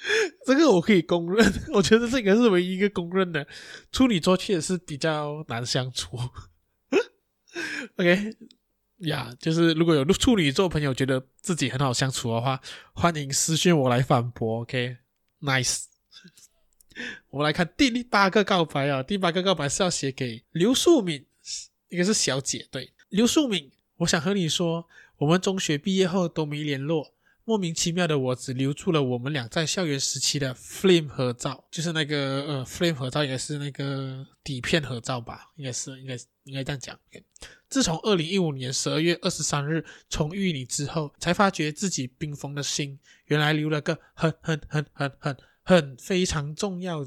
[0.46, 3.46] 这个我可以公认， 我觉得这个是唯一一个公认的。
[3.90, 6.16] 处女座确实是比较难相处。
[7.96, 8.36] OK，
[8.98, 12.60] 呀、就是如果有处女座朋友觉得自己很好相处的话，
[12.92, 14.60] 欢迎私信我来反驳。
[14.60, 15.84] OK，Nice。
[17.28, 21.26] 我们来看第八个告白啊，第八个告白是要写给刘素敏，
[21.88, 24.88] 应该是小姐，对，刘素敏，我想和你说，
[25.18, 27.15] 我们中学毕业后都没联络。
[27.48, 36.98] 莫名其妙的，我只留住了我们俩在校园时期的 Flame 合照，就是那个呃 Flame 合照，应该是那个底片合照吧，应该是，应该应该这样讲。
[37.68, 47.06] 自从二零一五年十二月二十三日重遇你之后，才发觉自己冰封的心，原来留了个很很很很很很非常重要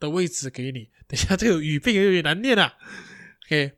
[0.00, 0.90] 的位置给你。
[1.06, 2.74] 等下，这个语病有点难念啊。
[3.46, 3.74] OK，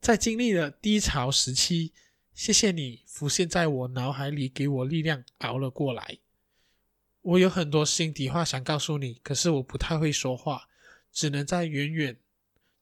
[0.00, 1.92] 在经历了低潮时期。
[2.34, 6.18] 谢谢你浮现在我脑海里，给我力量熬了过来。
[7.22, 10.68] 我有很多心底话想告诉你，可是我不太会说话，
[11.12, 12.18] 只能在远远，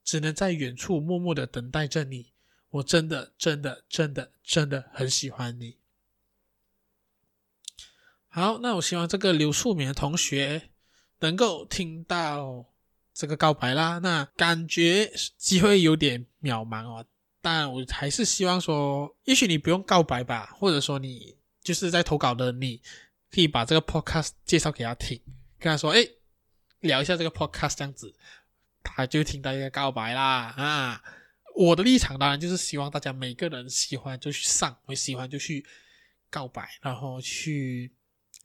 [0.02, 2.32] 只能在远处默默的等待着你。
[2.70, 5.76] 我真的，真的，真的，真的很喜欢你。
[8.28, 10.70] 好，那我希望这个刘素敏的同学
[11.20, 12.64] 能够听到
[13.12, 13.98] 这个告白啦。
[13.98, 17.06] 那感觉机会有点渺茫哦。
[17.42, 22.80] 但我还是希望说，也许你不用告白吧，或者说你就是在投稿的，你
[23.32, 25.20] 可以把这个 podcast 介绍给他听，
[25.58, 26.06] 跟他说，哎，
[26.80, 28.14] 聊一下这个 podcast 这样子，
[28.84, 31.02] 他就听到一个告白啦啊！
[31.56, 35.66] 我的立场当然就是希望大家每个人喜欢就去上，我喜欢就去
[36.30, 37.92] 告白，然后去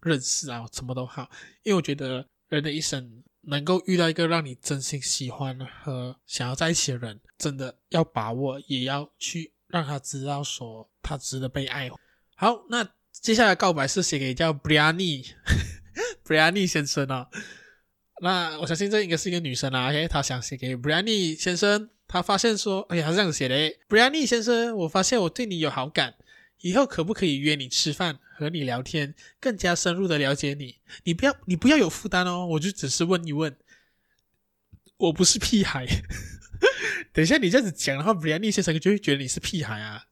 [0.02, 1.30] 认识啊，什么都好，
[1.62, 3.24] 因为我觉得人的一生。
[3.50, 11.90] 能够遇到一个让你真心喜欢和想要在一起的人，真的要把握，也要去让他知道说他值得被爱。
[12.36, 17.28] 好，那接下来告白是写给叫 Briani，Briani 先生啊、哦。
[18.22, 19.90] 那我相信这应该是一个女生啊。
[19.90, 23.56] OK，她想写给 Briani 先生，她发现说，哎呀，她这样写的
[23.88, 26.16] ，Briani 先生，我发现我对你有好感。
[26.62, 30.78] 以后可不可以约你吃饭，和你聊天，更加深入的了解你？
[31.06, 33.58] 你不要，你不要有负担哦，我就只是问一问。
[34.97, 35.88] 我不是屁孩，
[37.12, 40.04] 等一下你这样子讲的话，Brianny 先生就会觉得你是屁孩啊。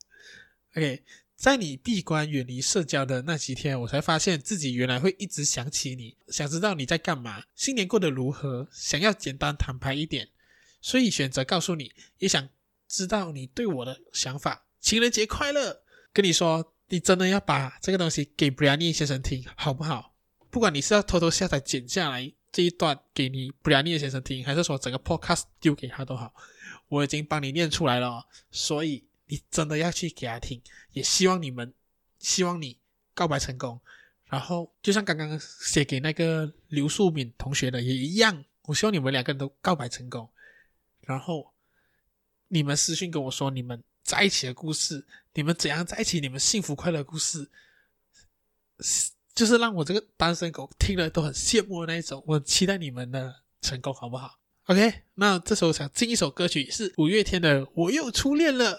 [0.76, 1.04] OK，
[1.36, 10.30] 在你闭关远离社交的那几天，我才发现自己原来会一直想起你，想知道你在干嘛，新年过得如何，想要简单坦白一点，
[10.82, 12.50] 所以选择告诉你，也想
[12.88, 14.66] 知道你对我的想法。
[14.80, 15.82] 情人节快乐！
[16.14, 20.14] 跟你说，你真的要把这个东西给 Brianny 先生听，好不好？
[20.52, 26.34] 不管你是要偷偷下载剪下来这一段给你 Brianny 先生听，还是说整个 Podcast 丢给他都好，
[26.88, 28.28] 我已经帮你念出来了。
[28.52, 31.74] 所以你真的要去给他听，也希望你们，
[32.20, 32.78] 希望你
[33.16, 33.82] 告白成功。
[34.26, 40.30] 然后就像刚刚写给那个刘素敏同学的也一样，我希望你们两个人都告白成功。
[41.02, 41.52] 然后
[42.48, 43.84] 你们私信跟我说你们。
[44.06, 46.22] 在一起的故事，你们怎样在一起？
[46.22, 47.50] 你们幸福快乐的故事，
[49.34, 52.24] 就是让我这个单身狗听了都很羡慕的那一种。
[52.28, 58.78] 我期待你们的成功，好不好？OK，那这首想进一首歌曲，是五月天的《我又初恋了》。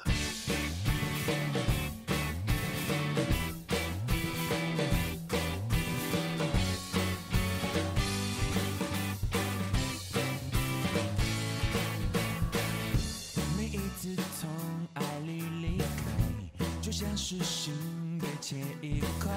[17.28, 17.74] 是心
[18.20, 19.32] 被切一块，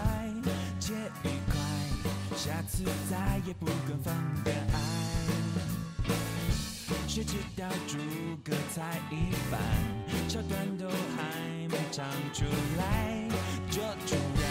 [0.80, 1.58] 切一块，
[2.38, 4.14] 下次再也不敢放
[4.44, 4.80] 的爱。
[7.08, 7.98] 谁知道诸
[8.44, 9.60] 葛才一般，
[10.28, 12.46] 桥段都还没唱出
[12.78, 13.28] 来，
[13.72, 14.44] 就突然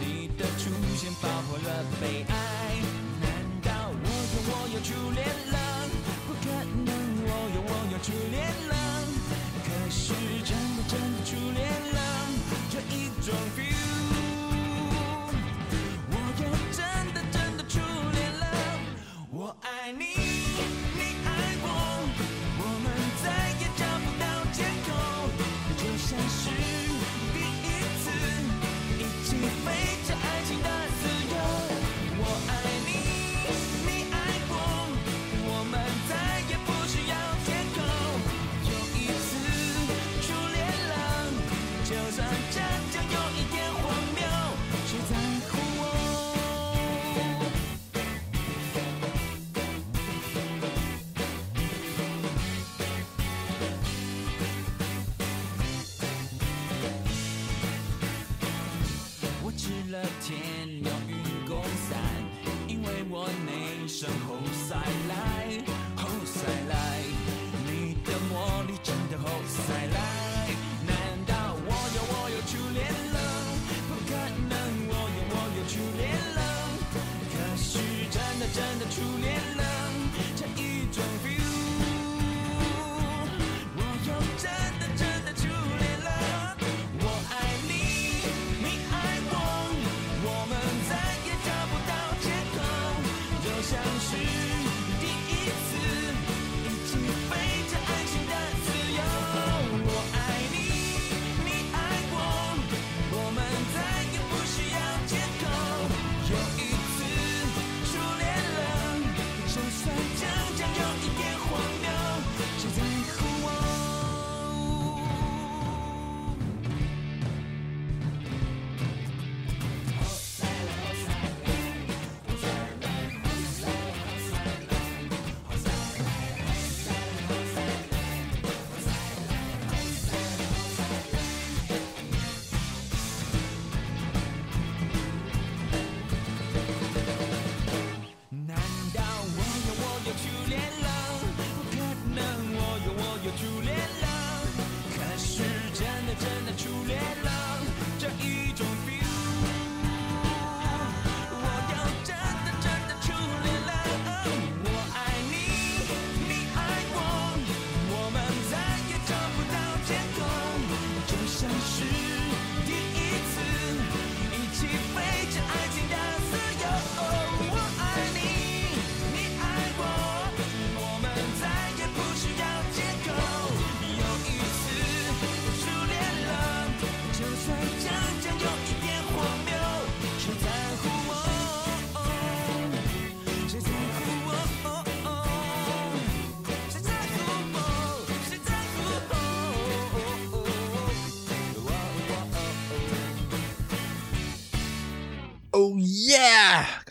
[0.00, 2.37] 你的出现爆破了悲哀。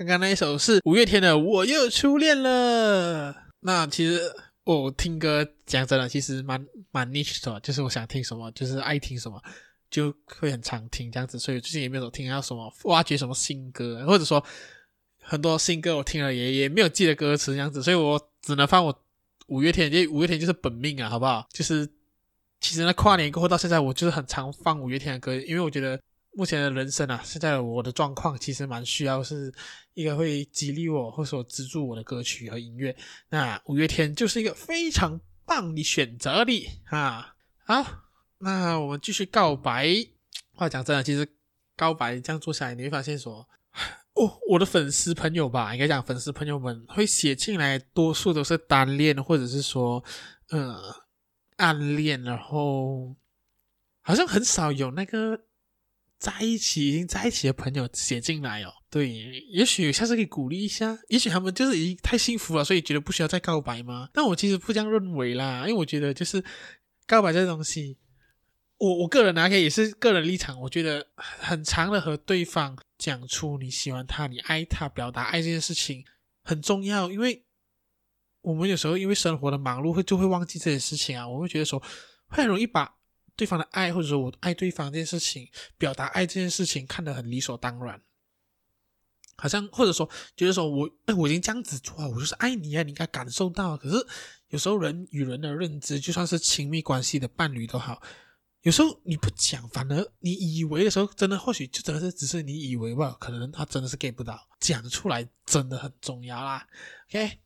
[0.07, 3.33] 刚刚那一首是五月天的《我又初恋了》。
[3.59, 4.21] 那其实
[4.63, 9.37] 我听歌讲真的，其实蛮蛮 niche 的，就是我想听什么，就是爱听什么，
[9.91, 11.37] 就会很常听这样子。
[11.37, 14.41] 所以最近也没有听到什么挖掘什么新歌，或者说
[15.21, 18.97] 很多新歌我听了也也没有记得歌词这样子，所以我只能放我
[19.47, 21.45] 五月天，因为五月天就是本命啊，好不好？
[21.51, 21.85] 就是
[22.61, 25.99] 其实呢，跨年过后到现在，我就是很常放五月天的歌，因为我觉得。
[26.37, 29.51] 目前的人生啊，现在我的状况其实蛮需要是
[29.95, 32.95] 一个会激励我或者说资助我的歌曲和音乐。
[33.29, 37.33] 那五月天就是一个非常棒的选择的啊！
[37.65, 37.83] 好，
[38.37, 39.91] 那我们继续告白。
[40.53, 41.27] 话讲真的，其实
[41.75, 43.49] 告白这样做下来，你会发现说，
[44.13, 50.03] 哦，我的粉丝朋友吧，应该讲粉丝朋友们会写进来，多数都是单恋或者是说，
[50.49, 50.79] 呃，
[51.55, 53.15] 暗恋，然后
[54.01, 55.46] 好像很少有那个。
[56.19, 59.07] 在一起已经在一起的朋友写进来哦，对，
[59.51, 64.09] 也许下次可以鼓励一下，也许他们就是已经太幸福了，所以觉得不需要再告白吗？
[64.11, 66.43] 但我其实不这样认为啦，因为我觉得就是
[67.05, 67.99] 告白这东西，
[68.77, 76.03] 我我个人拿，可以也是个人立场，我觉得很长的和对方讲出你喜欢他、你爱他、表达爱这件事情
[76.41, 77.45] 很重要，因为
[78.41, 81.79] 我们有时候因为生活的忙碌会就会忘记这些事情啊，我会觉得说
[82.27, 82.96] 会很容易把。
[83.37, 88.01] 对方的爱，或者说我爱对方这件事情，表达爱这件事情，看得很理所当然，
[89.37, 93.77] 好像或者说觉得说我，哎，我已经这样子做，我就是爱你啊，你应该感受到。
[93.77, 94.05] 可是
[94.49, 98.01] 有时候人与人的认知，就算是亲密关系的伴侣都好，
[98.63, 106.67] 有时候你不讲，反而你以为的时候，真的或许就真的是只是你以为吧，可能他真的是 get 不到，讲出来真的很重要啦。
[107.09, 107.39] OK，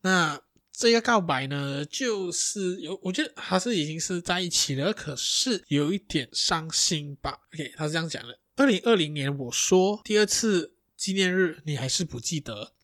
[0.00, 0.40] 那。
[0.78, 7.40] 这个告白呢，就是有，我觉得还是已经是在一起了，可是有一点伤心吧。
[7.54, 12.74] OK，他是这样讲的：二零二零年我说第二次纪念日，你还是不记得；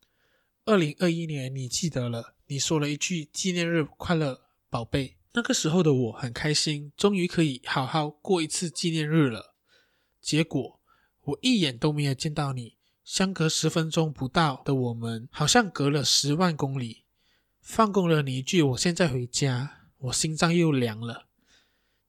[0.65, 4.41] 二零二一年你记得了，你说了一句纪念日快乐，
[4.71, 5.19] 宝贝。
[5.35, 9.55] 那个时候的我很开心，终于可以好好过一次纪念日了。
[10.23, 10.81] 结果
[11.25, 17.02] 我一眼都没有见到你，相隔十分钟不到的我们，好像隔了十万公里。
[17.63, 21.29] 放过了你一句，我现在回家，我心脏又凉了。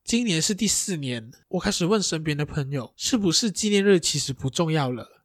[0.03, 5.23] 今年是第四年，我开始问身边的朋友，是不是纪念日其实不重要了？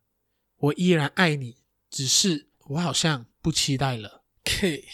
[0.58, 1.56] 我依然爱你，
[1.90, 4.22] 只是我好像不期待了。
[4.44, 4.84] K，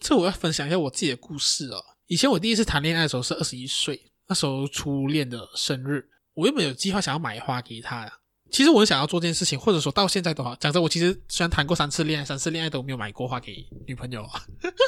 [0.00, 1.84] 这我要分享一下我自己的故事哦。
[2.06, 8.20] 以前我第一次谈恋爱的时候是二十一岁，那时候初恋的生日，我原本有计划想要买花给他。
[8.52, 10.54] 其实我想要做这件事情，或者说到现在都好。
[10.56, 14.44] 讲真，我其实虽然谈过三次恋爱，三次恋爱都没有买过花给女朋友啊。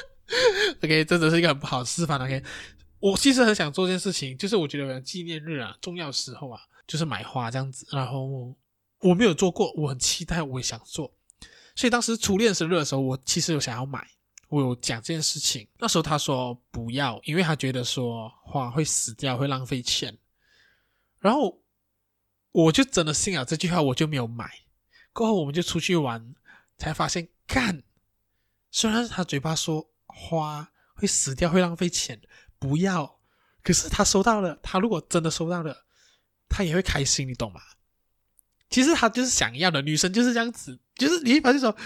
[0.85, 2.21] OK，这只是一个很不好的示范。
[2.21, 2.43] OK，
[3.01, 7.87] 我其实很想做这件事情，就是我觉得纪念日啊，重要时候啊，就是买花这样子。
[7.91, 8.55] 然后
[9.01, 11.11] 我没有做过，我很期待，我也想做。
[11.75, 14.07] 所以当时初恋生日的时候，我其实有想要买，
[14.49, 15.67] 我有讲这件事情。
[15.79, 20.15] 那时候他说不要，因为他觉得说花会死掉，会浪费钱。
[21.19, 21.59] 然后。
[22.55, 24.49] 我就真的信了这句话，我就没有买。
[25.13, 26.35] 过后我们就出去玩，
[26.79, 27.83] 才发现，干，
[28.71, 32.21] 虽然他嘴巴说花会死掉，会浪费钱，
[32.61, 33.19] 不要，
[33.63, 35.85] 可是他收到了，他如果真的收到了，
[36.49, 37.61] 他也会开心，你懂吗？
[38.71, 41.77] 其实他就是想要的，女生就是这样子，就是你会发现说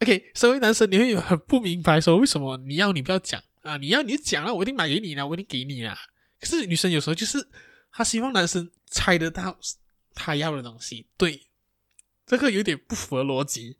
[0.00, 3.76] ，OK，身为男生，你会很不明白说为什么你要你不要讲啊？
[3.78, 5.98] 你要你就讲了，我一定买给你了，我一定给你啦。
[6.40, 7.48] 可是女生有时候就是
[7.90, 9.58] 她希望男生猜得到
[10.14, 11.46] 他要的东西，对，
[12.26, 13.78] 这个有点不符合逻辑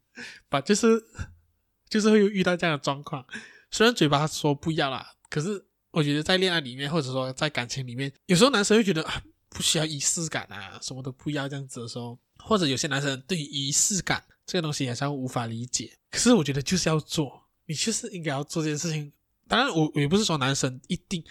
[0.49, 0.61] 吧？
[0.61, 1.03] 就是
[1.89, 3.25] 就是会遇到这样的状况。
[3.71, 15.97] 虽然嘴巴说不要啦，可是我觉得在恋爱里面，或者说在感情里面，有时候男生会觉得啊，不需要仪式感啊，什么都不要这样子的时候，或者有些男生对于仪式感这个东西好像无法理解。
[16.11, 19.13] 可是我觉得就是要做，你就是应该要做这件事情。
[19.49, 21.25] 当然，我我也不是说男生一定。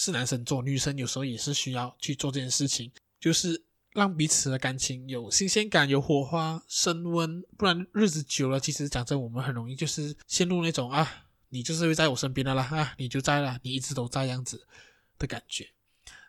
[0.00, 2.88] 是男生做，女生有时候也是需要去做这件事情，
[3.18, 3.60] 就是
[3.92, 7.42] 让彼此的感情有新鲜感、有火花、升温。
[7.56, 14.66] 不然日子久了，其实讲真，我们很容易就是陷入那种啊，你就是会在我身边的啦，啊，你就在了，你一直都在这样子
[15.18, 15.68] 的感觉。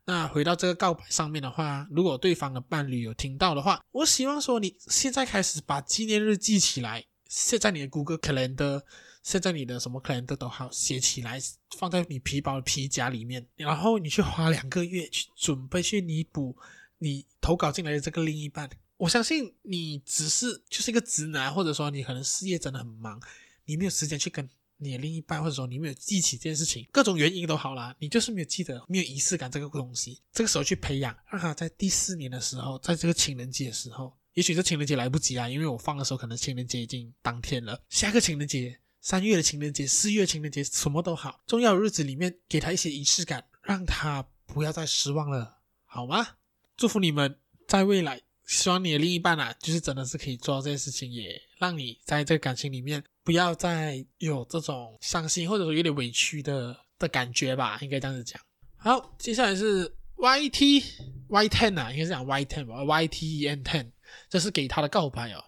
[0.06, 8.84] 那回到这个告白上面的话，如果对方的伴侣有听到的话，我希望说你现在开始把纪念日记起来，现在你的 Google Calendar。
[9.22, 11.38] 现在你的什么 calendar 都好，写起来
[11.78, 16.58] 放在你皮包的皮夹里面，然后你去花两个月去准备去弥补
[17.00, 18.70] 你投稿进来的这个另一半。
[18.98, 23.20] 我相信你只是就是一个直男，或者说你可能事业真的很忙，
[23.66, 24.48] 你没有时间去跟
[24.78, 30.22] 你的另一半，或者说你没有记起这件事情，各种原因都好啦，你就是没有记得，没有仪式感这个东西。
[30.32, 38.80] 这个时候去培养，让他在第四年的时候，在这个情人节的时候，也许这情人节来不及啊，因为我放的时候可能情人节已经当天了，下个情人节。
[39.02, 46.28] 三月的情人节，四月情人节，什么都好，重要的日子里面给他一些仪式感，让他不要再失望了，好吗？
[46.80, 47.36] 祝福你们
[47.68, 58.42] 在未来，希望你的另一半啊，就是真的是可以做到这件事情，也让你在这个感情里面不要再有这种伤心或者说有点委屈的的感觉吧，应该这样子讲。
[58.78, 60.82] 好，接下来是 Y T
[61.28, 63.92] Y ten 啊，应该是讲 Y ten 吧，Y T E N ten，
[64.30, 65.44] 这是给他的告白哦。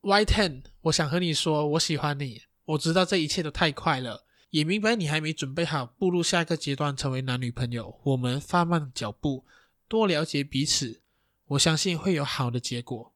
[0.00, 2.40] Y ten，我想和你说，我喜欢你。
[2.64, 8.00] 我知道这一切都太快了，也明白你还没准备好步入下一个阶段，成为男女朋友。
[8.04, 9.44] 我们放慢脚步，
[9.90, 11.02] 多了解彼此，
[11.46, 13.12] 我相信会有好的结果，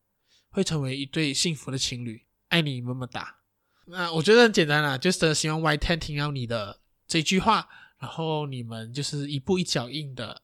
[0.50, 2.24] 会成为一对幸福的情侣。
[2.48, 3.36] 爱你，么么哒。
[3.84, 7.68] 那我觉得很简单啦，就是希望 Y Ten 听到你的这句话，
[7.98, 10.42] 然后你们就是一步一脚印的，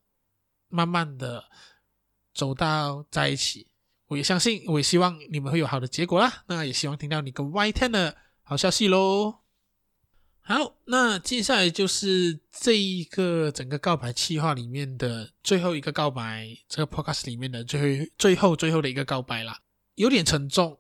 [0.69, 1.47] 慢慢的
[2.33, 3.67] 走到在一起。
[4.07, 6.45] 我也相信，我也希望你们会有好的结果啦。
[6.47, 8.17] 那也希望听到你跟 Y Ten 的。
[8.43, 9.41] 好消息喽！
[10.51, 19.61] 好，那接下来就是这一个整个告白计划里面的最后一个告白，这个 podcast 里面的最后、最后、最后的一个告白啦，
[19.95, 20.77] 有点沉重。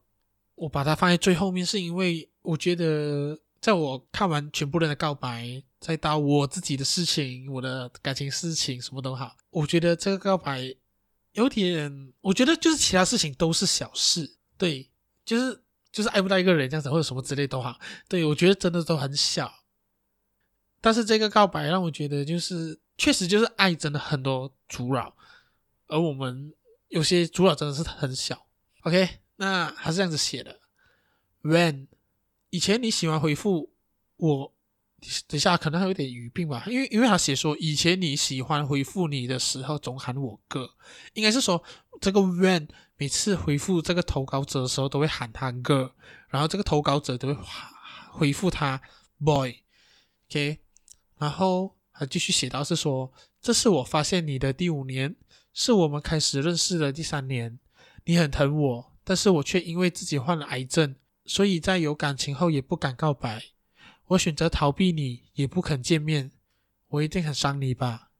[0.56, 10.74] 我把它放在最后面，是因为我觉得，在我看完全部人的告白，再到我自己的事情、我的感情事情，什么都好，我觉得这个告白
[11.34, 14.90] 有点，我觉得就是其他事情都是小事，对，
[15.24, 15.62] 就是。
[15.92, 17.76] 就是爱不到一个人这样子，或者什么之类都好，
[18.08, 19.52] 对，我觉得真的都很小。
[20.80, 25.14] 但是这个告白让我觉得，就是确实就是爱真的很多阻扰，
[25.86, 26.52] 而我们
[26.88, 28.46] 有些阻扰真的是很小。
[28.82, 30.60] OK，那还是这样子写的。
[31.42, 31.86] When
[32.50, 33.72] 以前你喜欢回复
[34.16, 34.52] 我，
[35.26, 40.70] 等下可能还有点语病吧，因为因为他写说以前你喜欢回复你的时候总喊我哥，
[41.14, 41.62] 应该是说
[42.00, 42.68] 这个 When。
[42.96, 45.94] 每次回复这个投稿者的时候，都会喊他哥，
[46.28, 47.36] 然后这个投稿者都会
[48.10, 48.78] 回复他
[49.24, 50.58] boy，OK，
[51.20, 53.12] 然后还继续写到是说，
[53.42, 55.14] 这是我发现你的第五年，
[55.52, 57.58] 是我们开始认识的第三年，
[58.06, 60.96] 你很疼我，但是我却因为自己患了癌症，
[61.26, 63.44] 所以在有感情后也不敢告白，
[64.06, 66.32] 我选择逃避你，也不肯见面，
[66.88, 68.10] 我一定很伤你吧。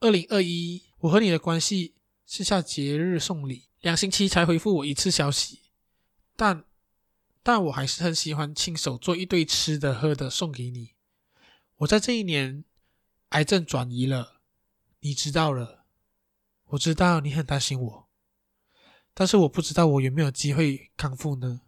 [0.00, 1.94] 二零二一，我和你的关系
[2.26, 3.68] 是下节日送礼。
[3.80, 5.60] 两星期才回复我一次消息，
[6.36, 6.64] 但
[7.42, 10.90] 但我还是很喜欢亲手做一堆吃的喝的送给你。
[11.80, 12.64] 我在这一年
[13.30, 14.40] 癌症转移了，
[15.00, 15.86] 你知道了，
[16.66, 18.08] 我知道你很担心我，
[19.14, 21.62] 但是我不知道我有没有机会康复呢？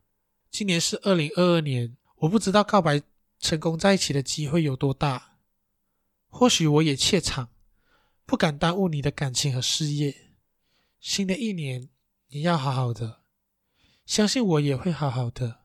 [0.51, 3.01] 今年是二零二二年，我不知道告白
[3.39, 5.39] 成功在一起的机会有多大，
[6.29, 7.49] 或许我也怯场，
[8.27, 10.33] 不敢耽误你的感情和事业。
[11.01, 11.89] 新的一年。
[12.35, 13.21] 你要好好的，
[14.07, 15.65] 相信我也会好好的。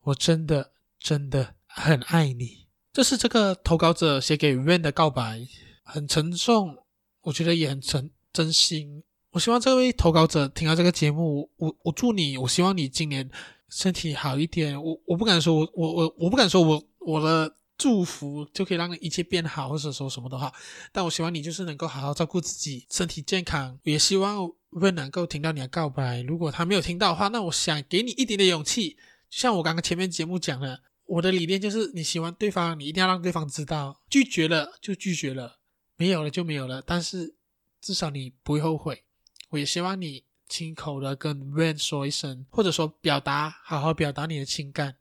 [0.00, 2.65] 我真的真的很爱你。
[2.96, 5.46] 这是这个投稿者写给 Van 的告白，
[5.82, 6.78] 很沉重，
[7.20, 9.04] 我觉得也很真真心。
[9.32, 13.28] 我希望这位投稿者听到这个节目，我我祝你，我希望你今年
[13.68, 14.82] 身体好一点。
[14.82, 20.50] 我我不敢说我我我我不敢说我我的祝福就可以让一切变好，或者说什么的话，
[20.90, 23.78] 但我希望你就是能够好好照顾自己，身体健康。
[23.82, 24.50] 也希望。
[24.70, 28.90] Van 能够听到你的告白，如果他没有听到的话，那我想给你一点点勇气，
[29.28, 35.60] 就像我刚刚前面节目讲的，我的理念就是你喜欢对方，你一定要让对方知道，拒绝了就拒绝了，
[35.96, 37.36] 没有了就没有了，但是
[37.80, 39.04] 至少你不会后悔。
[39.50, 44.96] 我也希望你亲口的跟 Van 说一声，或者说表达，好好表达你的情感，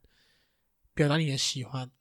[0.93, 1.91] 表达你的喜欢。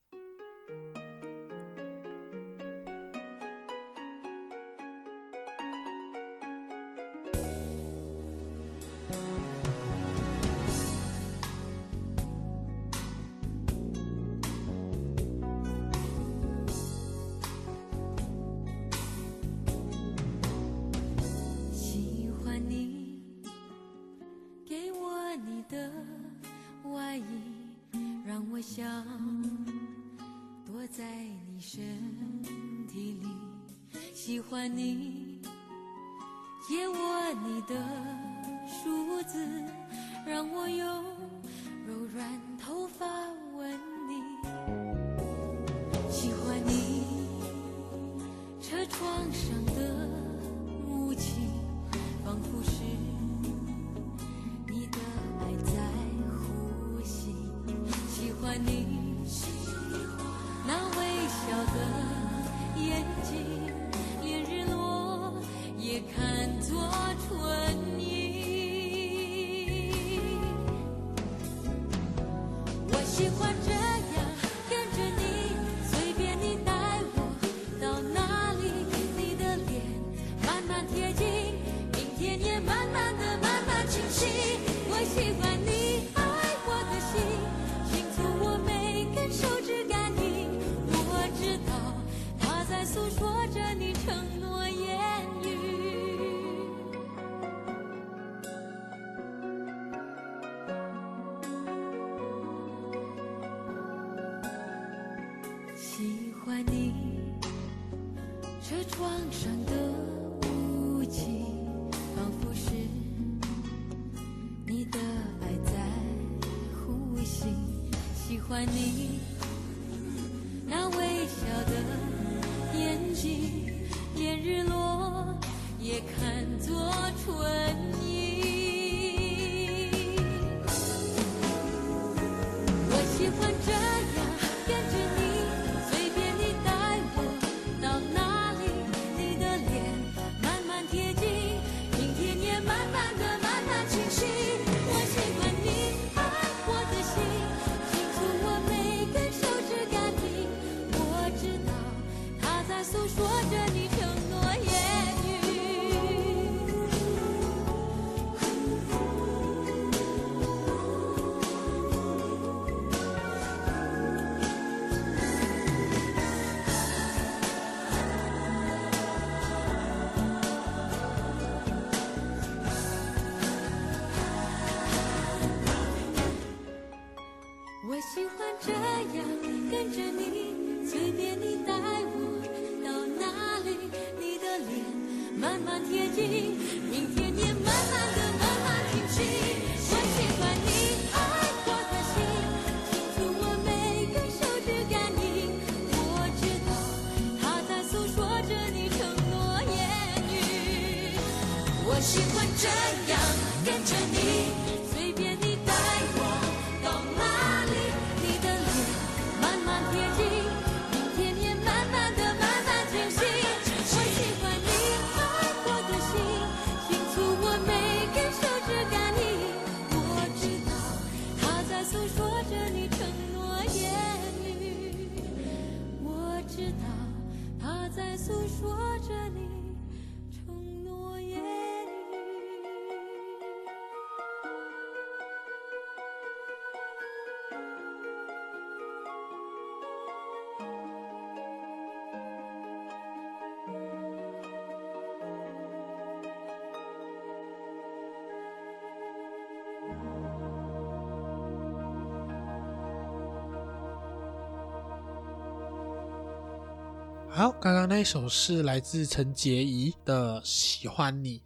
[257.36, 261.40] 好，刚刚那一首是来自陈洁仪的《喜欢你》。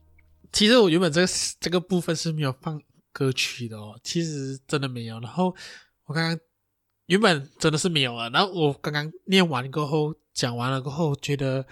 [0.53, 1.27] 其实我原本这个
[1.59, 2.79] 这个部分是没有放
[3.11, 5.19] 歌曲的哦，其实真的没有。
[5.21, 5.47] 然后
[6.05, 6.39] 我刚刚
[7.07, 8.29] 原本真的是没有了。
[8.29, 11.67] 然后我刚刚念完过后，讲完了过后，觉得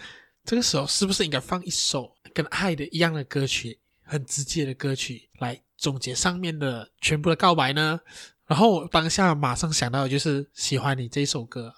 [0.44, 8.00] 这个时候是不是应该放一首跟爱的一样的歌曲，很直接的歌曲来总结上面的全部的告白呢？
[8.46, 11.74] 然后我当下马上想到的就是《喜欢你》这一首歌，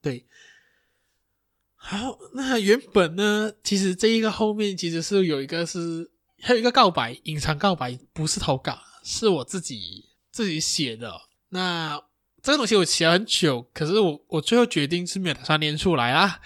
[0.00, 0.26] 对。
[1.82, 6.08] 好，那原本呢，其实这一个后面其实是有一个是
[6.40, 11.10] 还有一个告白，隐藏告白，不是投稿，是我自己自己写的。
[11.48, 12.00] 那
[12.42, 16.38] 这个东西我写了很久，可是我我最后决定是没有打算念出来啊。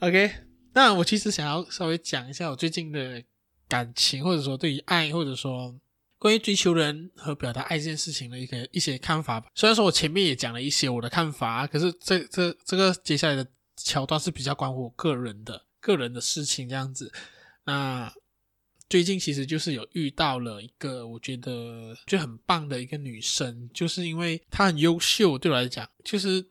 [0.00, 0.30] OK，
[0.74, 3.24] 那我其实想要稍微讲一下我最近的
[3.66, 5.74] 感情，或者说对于爱，或者说
[6.18, 9.48] 关于追求人和表达爱这件事情的一个一些看法吧。
[9.54, 13.46] 虽然说我前面也讲了一些我的看法，可是这这这个接下来的
[13.76, 17.12] 桥段是比较关乎我个人的个人的事情这样子。
[17.64, 18.12] 那
[18.88, 26.44] 最近其实就是有遇到了一个我觉得就很棒的一个女生，就是因为她很优秀，对我来讲，就是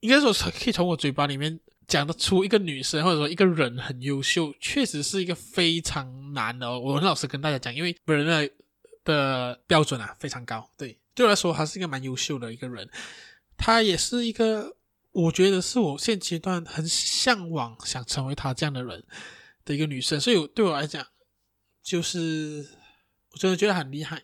[0.00, 6.80] 应该说可以从我嘴巴里面讲得出一个女生或者说一个人很优秀，确实是一个非常难的哦。
[6.80, 8.50] 我很老实跟大家讲，因为本人的
[9.04, 12.88] 的标准啊非常高，对，对我来说还是一个蛮优秀的一个人。
[13.56, 14.76] 她也是一个
[15.10, 19.04] 我觉得是我现阶段很向往想成为她这样的人
[19.64, 21.06] 的一个女生，所以对我来讲。
[21.84, 22.78] 就是
[23.32, 24.22] 我真的觉得很厉害，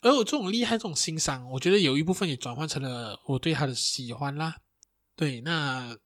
[0.00, 4.56] 而我这种厉害、这种欣赏，我觉得有一部分也转换成了我对他的喜欢啦。
[5.14, 5.96] 对，那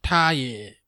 [0.00, 0.80] 他也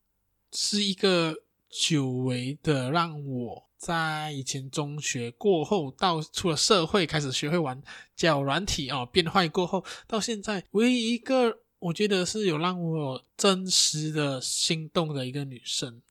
[0.50, 1.36] 是一个
[1.68, 7.80] 久违的，让我在以前中学过后到出了社会，开始学会玩
[8.14, 16.02] 交友软体哦，变坏过后到现在，唯一一个我觉得是有让我真实的心动的一个女生。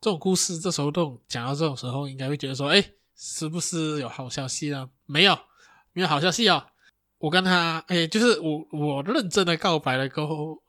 [0.00, 2.84] 这种故事，这时候都讲到这种时候，应该会觉得说，哎，
[3.16, 4.90] 是不是有好消息呢？
[5.06, 5.38] 没有，
[5.92, 6.66] 没有好消息哦。
[7.18, 10.62] 我跟他，哎，就是我，我认真的告白了过后，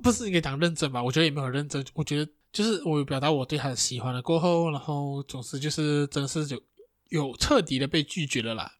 [0.00, 1.02] 不是应该讲认真吧？
[1.02, 1.84] 我觉得也没有认真。
[1.94, 6.62] 我觉得就是我表达我对他的喜欢了过后，然后总之就是真的是有
[7.10, 8.72] 有彻底的被拒绝了啦。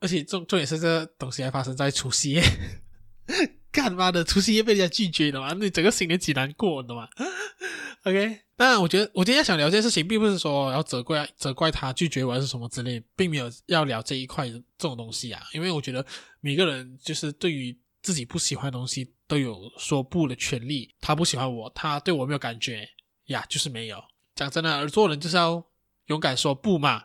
[0.00, 2.42] 而且重重点是这东西还发生在除夕夜，
[3.72, 4.22] 干嘛的？
[4.22, 5.54] 除夕夜被人家拒绝的嘛？
[5.54, 7.08] 那整个新年几难过的嘛
[8.04, 8.40] ？OK。
[8.54, 15.42] 但我觉得，我今天想聊这件事情，并不是说要责怪责怪他拒绝我还是什么之类，并没有要聊这一块这种东西啊。
[15.54, 16.04] 因为我觉得
[16.40, 20.92] 每个人就是对于自己不喜欢的东西都有说不的权利。
[21.00, 22.86] 他不喜欢我，他对我没有感觉
[23.32, 24.02] 呀，就是没有。
[24.36, 25.62] 讲真的，而做人就是要
[26.06, 27.04] 勇敢说不嘛。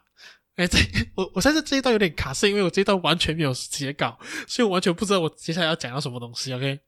[0.55, 0.77] 哎，这
[1.15, 4.17] 我我现在这一段有点卡，是因为我这一段完全没有写稿，
[4.47, 6.53] 所以我完全不知道我接下来要讲到什么东西。
[6.53, 6.79] OK，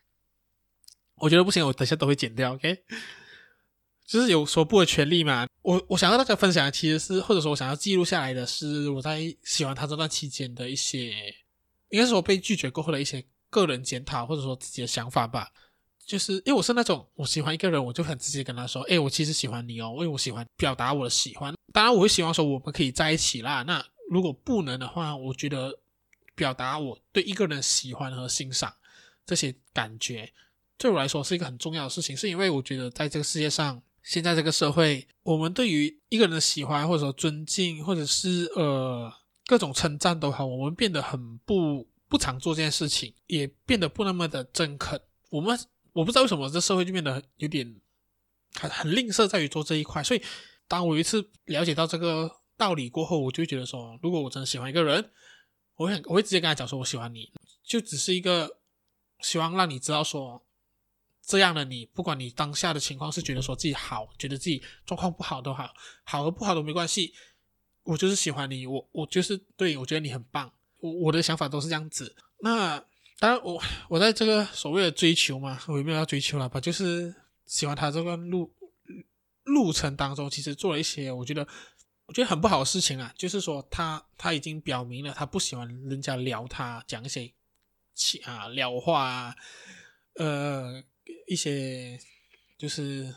[1.16, 2.54] 我觉得不行，我等下都会剪掉。
[2.54, 2.84] OK。
[4.08, 5.46] 就是有说不的权利嘛。
[5.62, 11.14] 我我想要大家分享的其实是，或者说我想要记录下来的是我在喜欢他这段期间的一些，
[11.90, 15.52] 应该是我被拒绝过后的一些个人检讨，或者说自己的想法吧。
[16.10, 21.54] 就是因为我是那种我喜欢一个人，我就很直接跟他说，诶，我其实喜欢你哦，因为我喜欢表达我的喜欢。
[21.72, 23.62] 当然，我会希望说我们可以在一起啦。
[23.62, 25.78] 那如果不能的话，我觉得
[26.34, 28.74] 表达我对一个人喜欢和欣赏
[29.24, 30.34] 这些感觉，
[30.80, 33.82] 对我来说是一个很重要的事情，是因为我觉得在这个世界上。
[34.02, 39.12] 现在这个社会，我们对于一个人的喜欢，或者说尊敬，或者是呃
[39.46, 45.00] 各种称赞都好，我们变得很不不常做这件事情，也变得不那么的诚恳。
[45.30, 45.60] 我们
[46.00, 47.76] 我不知道为什么这社会就变得有点
[48.56, 50.02] 很很吝啬在于做这一块。
[50.04, 50.22] 所以，
[50.68, 55.12] 当我有一次了解到这个道理过后，我就会觉得说，如果我真的喜欢一个人，
[55.76, 57.32] 我会我会直接跟他讲说，我喜欢你，
[57.64, 58.60] 就只是一个
[59.20, 60.46] 希望让你知道说。
[61.22, 65.70] 这样的你，不管你当下的情况是觉得说自己好，觉得自己状况不好都好，
[66.04, 67.14] 好和不好都没关系。
[67.84, 70.52] 我就是喜欢你，我我就是对，我觉得你很棒。
[70.80, 72.16] 我我的想法都是这样子。
[72.40, 72.84] 那
[73.20, 76.60] 当然我，我在这个所谓的追求嘛，我也没有要追求了吧？
[76.60, 77.14] 就是
[77.46, 78.54] 喜欢他这个路
[79.44, 81.48] 路程当中，其实做了一些我觉得
[82.06, 83.14] 我觉得很不好的事情啊。
[83.18, 87.32] 就是说他他已经表明了他不喜欢人家撩他，讲一些
[88.24, 89.36] 啊撩话啊，
[90.16, 90.84] 呃。
[91.28, 92.00] 一些
[92.58, 93.14] 就是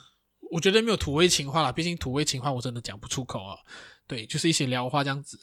[0.51, 3.59] 我觉得没有土味情话了，毕竟土味情话我真的讲不出口啊。
[4.07, 5.39] 对，就是一些撩话这样子。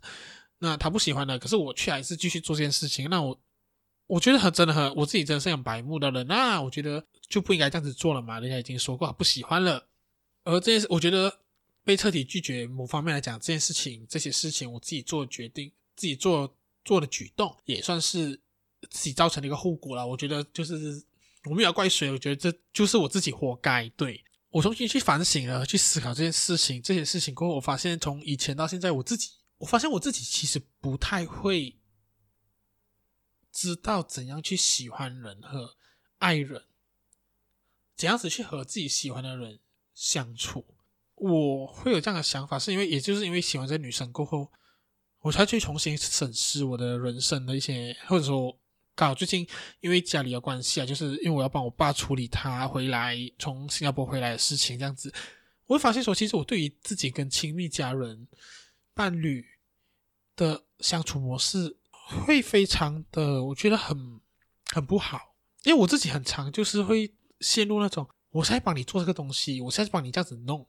[0.59, 3.07] 那他不喜欢的，可是我却还是继续做这件事情。
[3.09, 3.39] 那我
[4.09, 6.25] 我觉得很真的很，我自己真的是很白目的人。
[6.25, 8.39] 那我觉得就不应该这样子做了嘛。
[8.39, 9.87] 人家已经说过不喜欢了，
[10.43, 11.31] 而这件事，我觉得
[11.83, 18.39] 被彻底拒绝，某方面来讲，这件事情这些事情我自己做决定，自己做做的举动，也算是
[18.89, 20.05] 自己造成的一个后果了。
[20.05, 21.03] 我觉得就是。
[21.45, 23.87] 我没有怪谁，我觉得这就是我自己活该。
[23.95, 31.73] 对，我重新去反省了，去思考这件事情，这些事情过后，我发现从以前到现在，我自己，我发现我自己其实不太会
[33.51, 35.75] 知道怎样去喜欢人和
[36.17, 36.63] 爱人，
[37.95, 39.59] 怎样子去和自己喜欢的人
[39.93, 40.65] 相处。
[41.15, 44.49] 我会有这样的想法，是因为也就是因为喜欢这女生过后，
[45.19, 48.57] 我才去重新审视我的人生的一些，或者说
[48.95, 49.45] 刚好最近
[49.81, 55.13] 因为家里的关系啊，就是因为我要帮我爸处理他回来从新加坡回来的事情，这样子，
[55.65, 58.27] 我会发现说，其实我对于自己跟亲密家人、
[58.93, 59.45] 伴侣
[60.37, 61.78] 的相处模式
[62.09, 64.19] 会非常的，我觉得很
[64.71, 70.67] 很不好，因为我自己很常就是会陷入那种，我现在帮你做这个东西，我现在帮你这样子弄，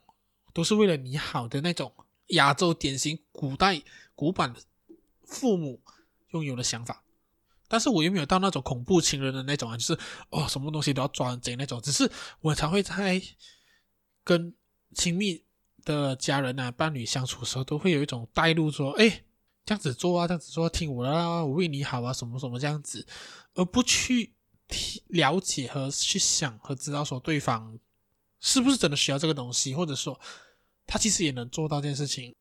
[0.53, 1.93] 都是为了你好的那种
[2.29, 3.83] 亚洲典型古代。
[4.21, 4.61] 古板的
[5.25, 5.83] 父母
[6.33, 7.03] 拥有的想法，
[7.69, 11.81] 但是我又没有到那种恐怖情人的那种啊，就是哦，什么东西都要抓很紧那种。
[11.81, 12.13] 只是
[12.43, 13.19] 我才会在
[14.23, 14.55] 跟
[14.95, 15.43] 亲密
[15.87, 19.25] 的家人啊、伴侣相处的时候，都会有一种带入说，哎，
[19.65, 23.07] 这样子做啊，这样子做，听我的啊，我为你好啊，什么什么这样子，
[23.55, 24.33] 而不去
[25.09, 27.79] 了解和去想和知道说对方
[28.41, 30.19] 是不是真的需要这个东西，或者说
[30.87, 32.35] 他其实也能做到这件事情。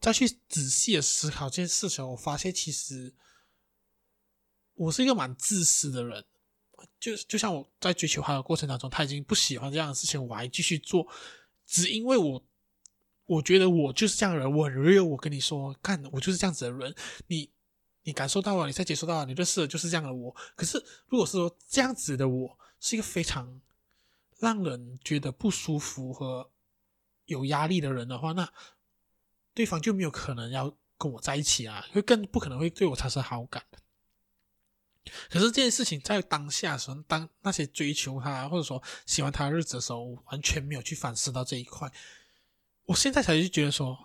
[0.00, 3.14] 再去仔细的思考这件事情，我发现其实
[4.74, 6.24] 我是一个蛮自私的人。
[6.98, 11.06] 就就像我在追求他的过程当中，他已经不喜欢这样的事情，我还继续做，
[11.64, 12.42] 只因为我
[13.34, 15.04] 我觉得我就是这样的人，我很 real。
[15.04, 16.94] 我跟你说，看我就是这样子的人，
[17.26, 17.50] 你
[18.04, 20.34] 你感受到了，你再接受到，你认识的就是这样的我。
[20.54, 23.60] 可是如果是说这样子的我是一个非常
[24.38, 26.50] 让人觉得不舒服和
[27.26, 28.52] 有压力的人的话，那。
[29.54, 33.62] 对方就没有可能要跟我在一起啊，会更不可能会对我产生好感。
[35.28, 41.86] 可是这件事情在当下的时候，当那些追求他或者说喜欢他的日子的时候，完全没有去反思到这一块。
[42.84, 43.96] 我现在才就觉得说，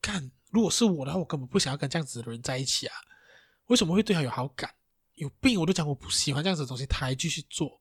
[0.00, 2.94] 干，如果是我的话，我根本不想要跟这样子的人在一起啊！
[3.66, 4.74] 为什么会对他有好感？
[5.14, 5.60] 有病！
[5.60, 7.80] 我都讲我不喜欢这样子的东西，他还继续做，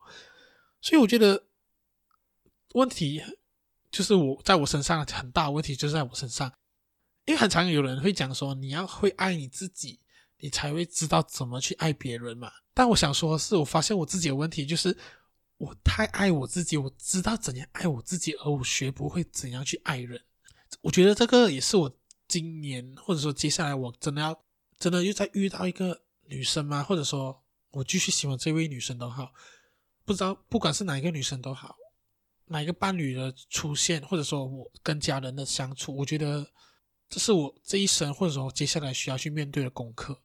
[0.82, 1.48] 所以我觉得
[2.74, 3.22] 问题。
[3.92, 6.50] 就是我在我身上很大问题，就是在我身上，
[7.26, 10.00] 因为很常有人会讲说，你要会爱你自己，
[10.38, 12.50] 你才会知道怎么去爱别人嘛。
[12.74, 14.98] 但我想说的是，我发现我自己的问题就是，
[15.62, 20.20] 我太爱我自己，我知道怎样爱我自己，而我学不会怎样去爱人。
[20.82, 21.96] 我觉得这个也是我
[22.28, 24.44] 今年或者说接下来我真的要
[24.80, 26.82] 真的又再遇到一个女生吗？
[26.82, 29.32] 或者说我继续喜欢这位女生都好，
[30.04, 31.78] 不知道不管是哪一个女生都好。
[32.48, 36.46] 哪一个伴侣的出现，或者说我跟家人的相处，我觉得
[37.08, 40.20] 这是我这一生或者说接下来需要去面对的功课。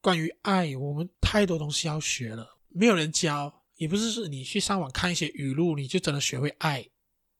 [0.00, 6.88] 关于爱，我们太多东西要学了，没有人教，也不是说你去上网看一些语录，你就真的学会爱，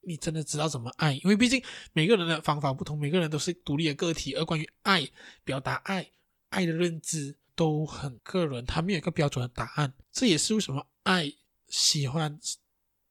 [0.00, 1.12] 你真的知道怎么爱。
[1.22, 1.62] 因为毕竟
[1.92, 5.08] 每个人的方法不同，每个人都是独立的个体，而关于爱、
[5.44, 6.10] 表达爱、
[6.48, 9.94] 爱的认知都很个人，他没有一个标准的答案。
[10.10, 11.32] 这也是为什么爱、
[11.68, 12.40] 喜欢。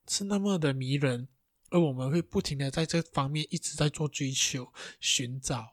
[0.10, 1.30] 是那么的迷人，
[1.70, 5.66] 而我们会不停的在这方面一直在做追求、寻找，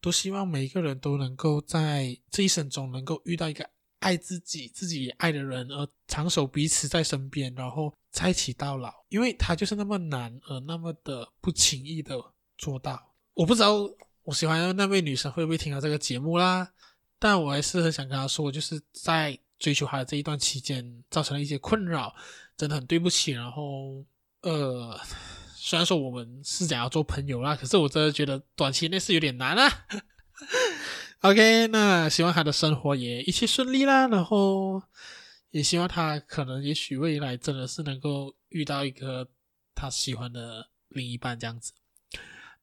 [0.00, 3.70] 都希望每一个人都能够在这一生中能够遇到一个
[4.00, 8.92] 爱自己、自己也爱的人，而长守彼此在身边，然后在一起到老。
[9.08, 12.16] 因为他就是那么难，而那么的不轻易的
[12.56, 13.14] 做到。
[13.34, 13.74] 我不知道
[14.22, 16.70] 我喜欢的那位女生会不会听到这个节目啦，
[17.18, 22.14] 但我还是很想跟她说，就是在追求她的这一段期间，造成了一些困扰。
[22.56, 24.04] 真的很对不起，然后
[24.42, 25.00] 呃，
[25.54, 29.86] 虽然说我们是想要做朋友啦，可是我真的觉得短期内是有点难啊。
[31.20, 34.82] OK，那希望他的生活也一切顺利啦，然后
[35.50, 39.28] 也希望他可能也许未来真的是能够遇到一个
[39.74, 41.72] 他喜欢的另一半这样子。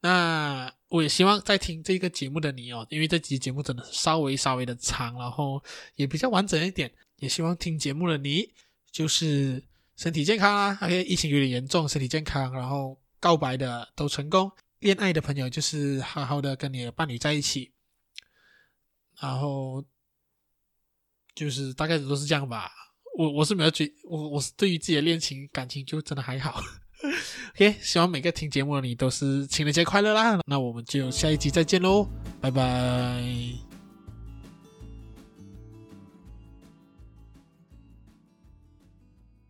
[0.01, 5.63] 那我也希望在听这个节目的你哦，因为这集节目真的稍微稍微的长，然后
[5.95, 8.51] 也比较完整一点，也希望听节目的你
[8.91, 9.63] 就是。
[9.97, 17.71] 身体健康啊，OK，疫情有点严重，身体健康，然后告白的都成功，恋爱的朋友就是好好的跟你的伴侣在一起，
[19.21, 19.83] 然后
[21.33, 22.71] 就是大概都是这样吧。
[23.17, 26.61] 我我是没有追，我我是对于自己的恋情感情就真的还好。
[27.55, 30.39] OK，希望每个听节目的你都是情人节快乐啦。
[30.45, 32.07] 那我们就下一集再见喽，
[32.41, 33.64] 拜拜。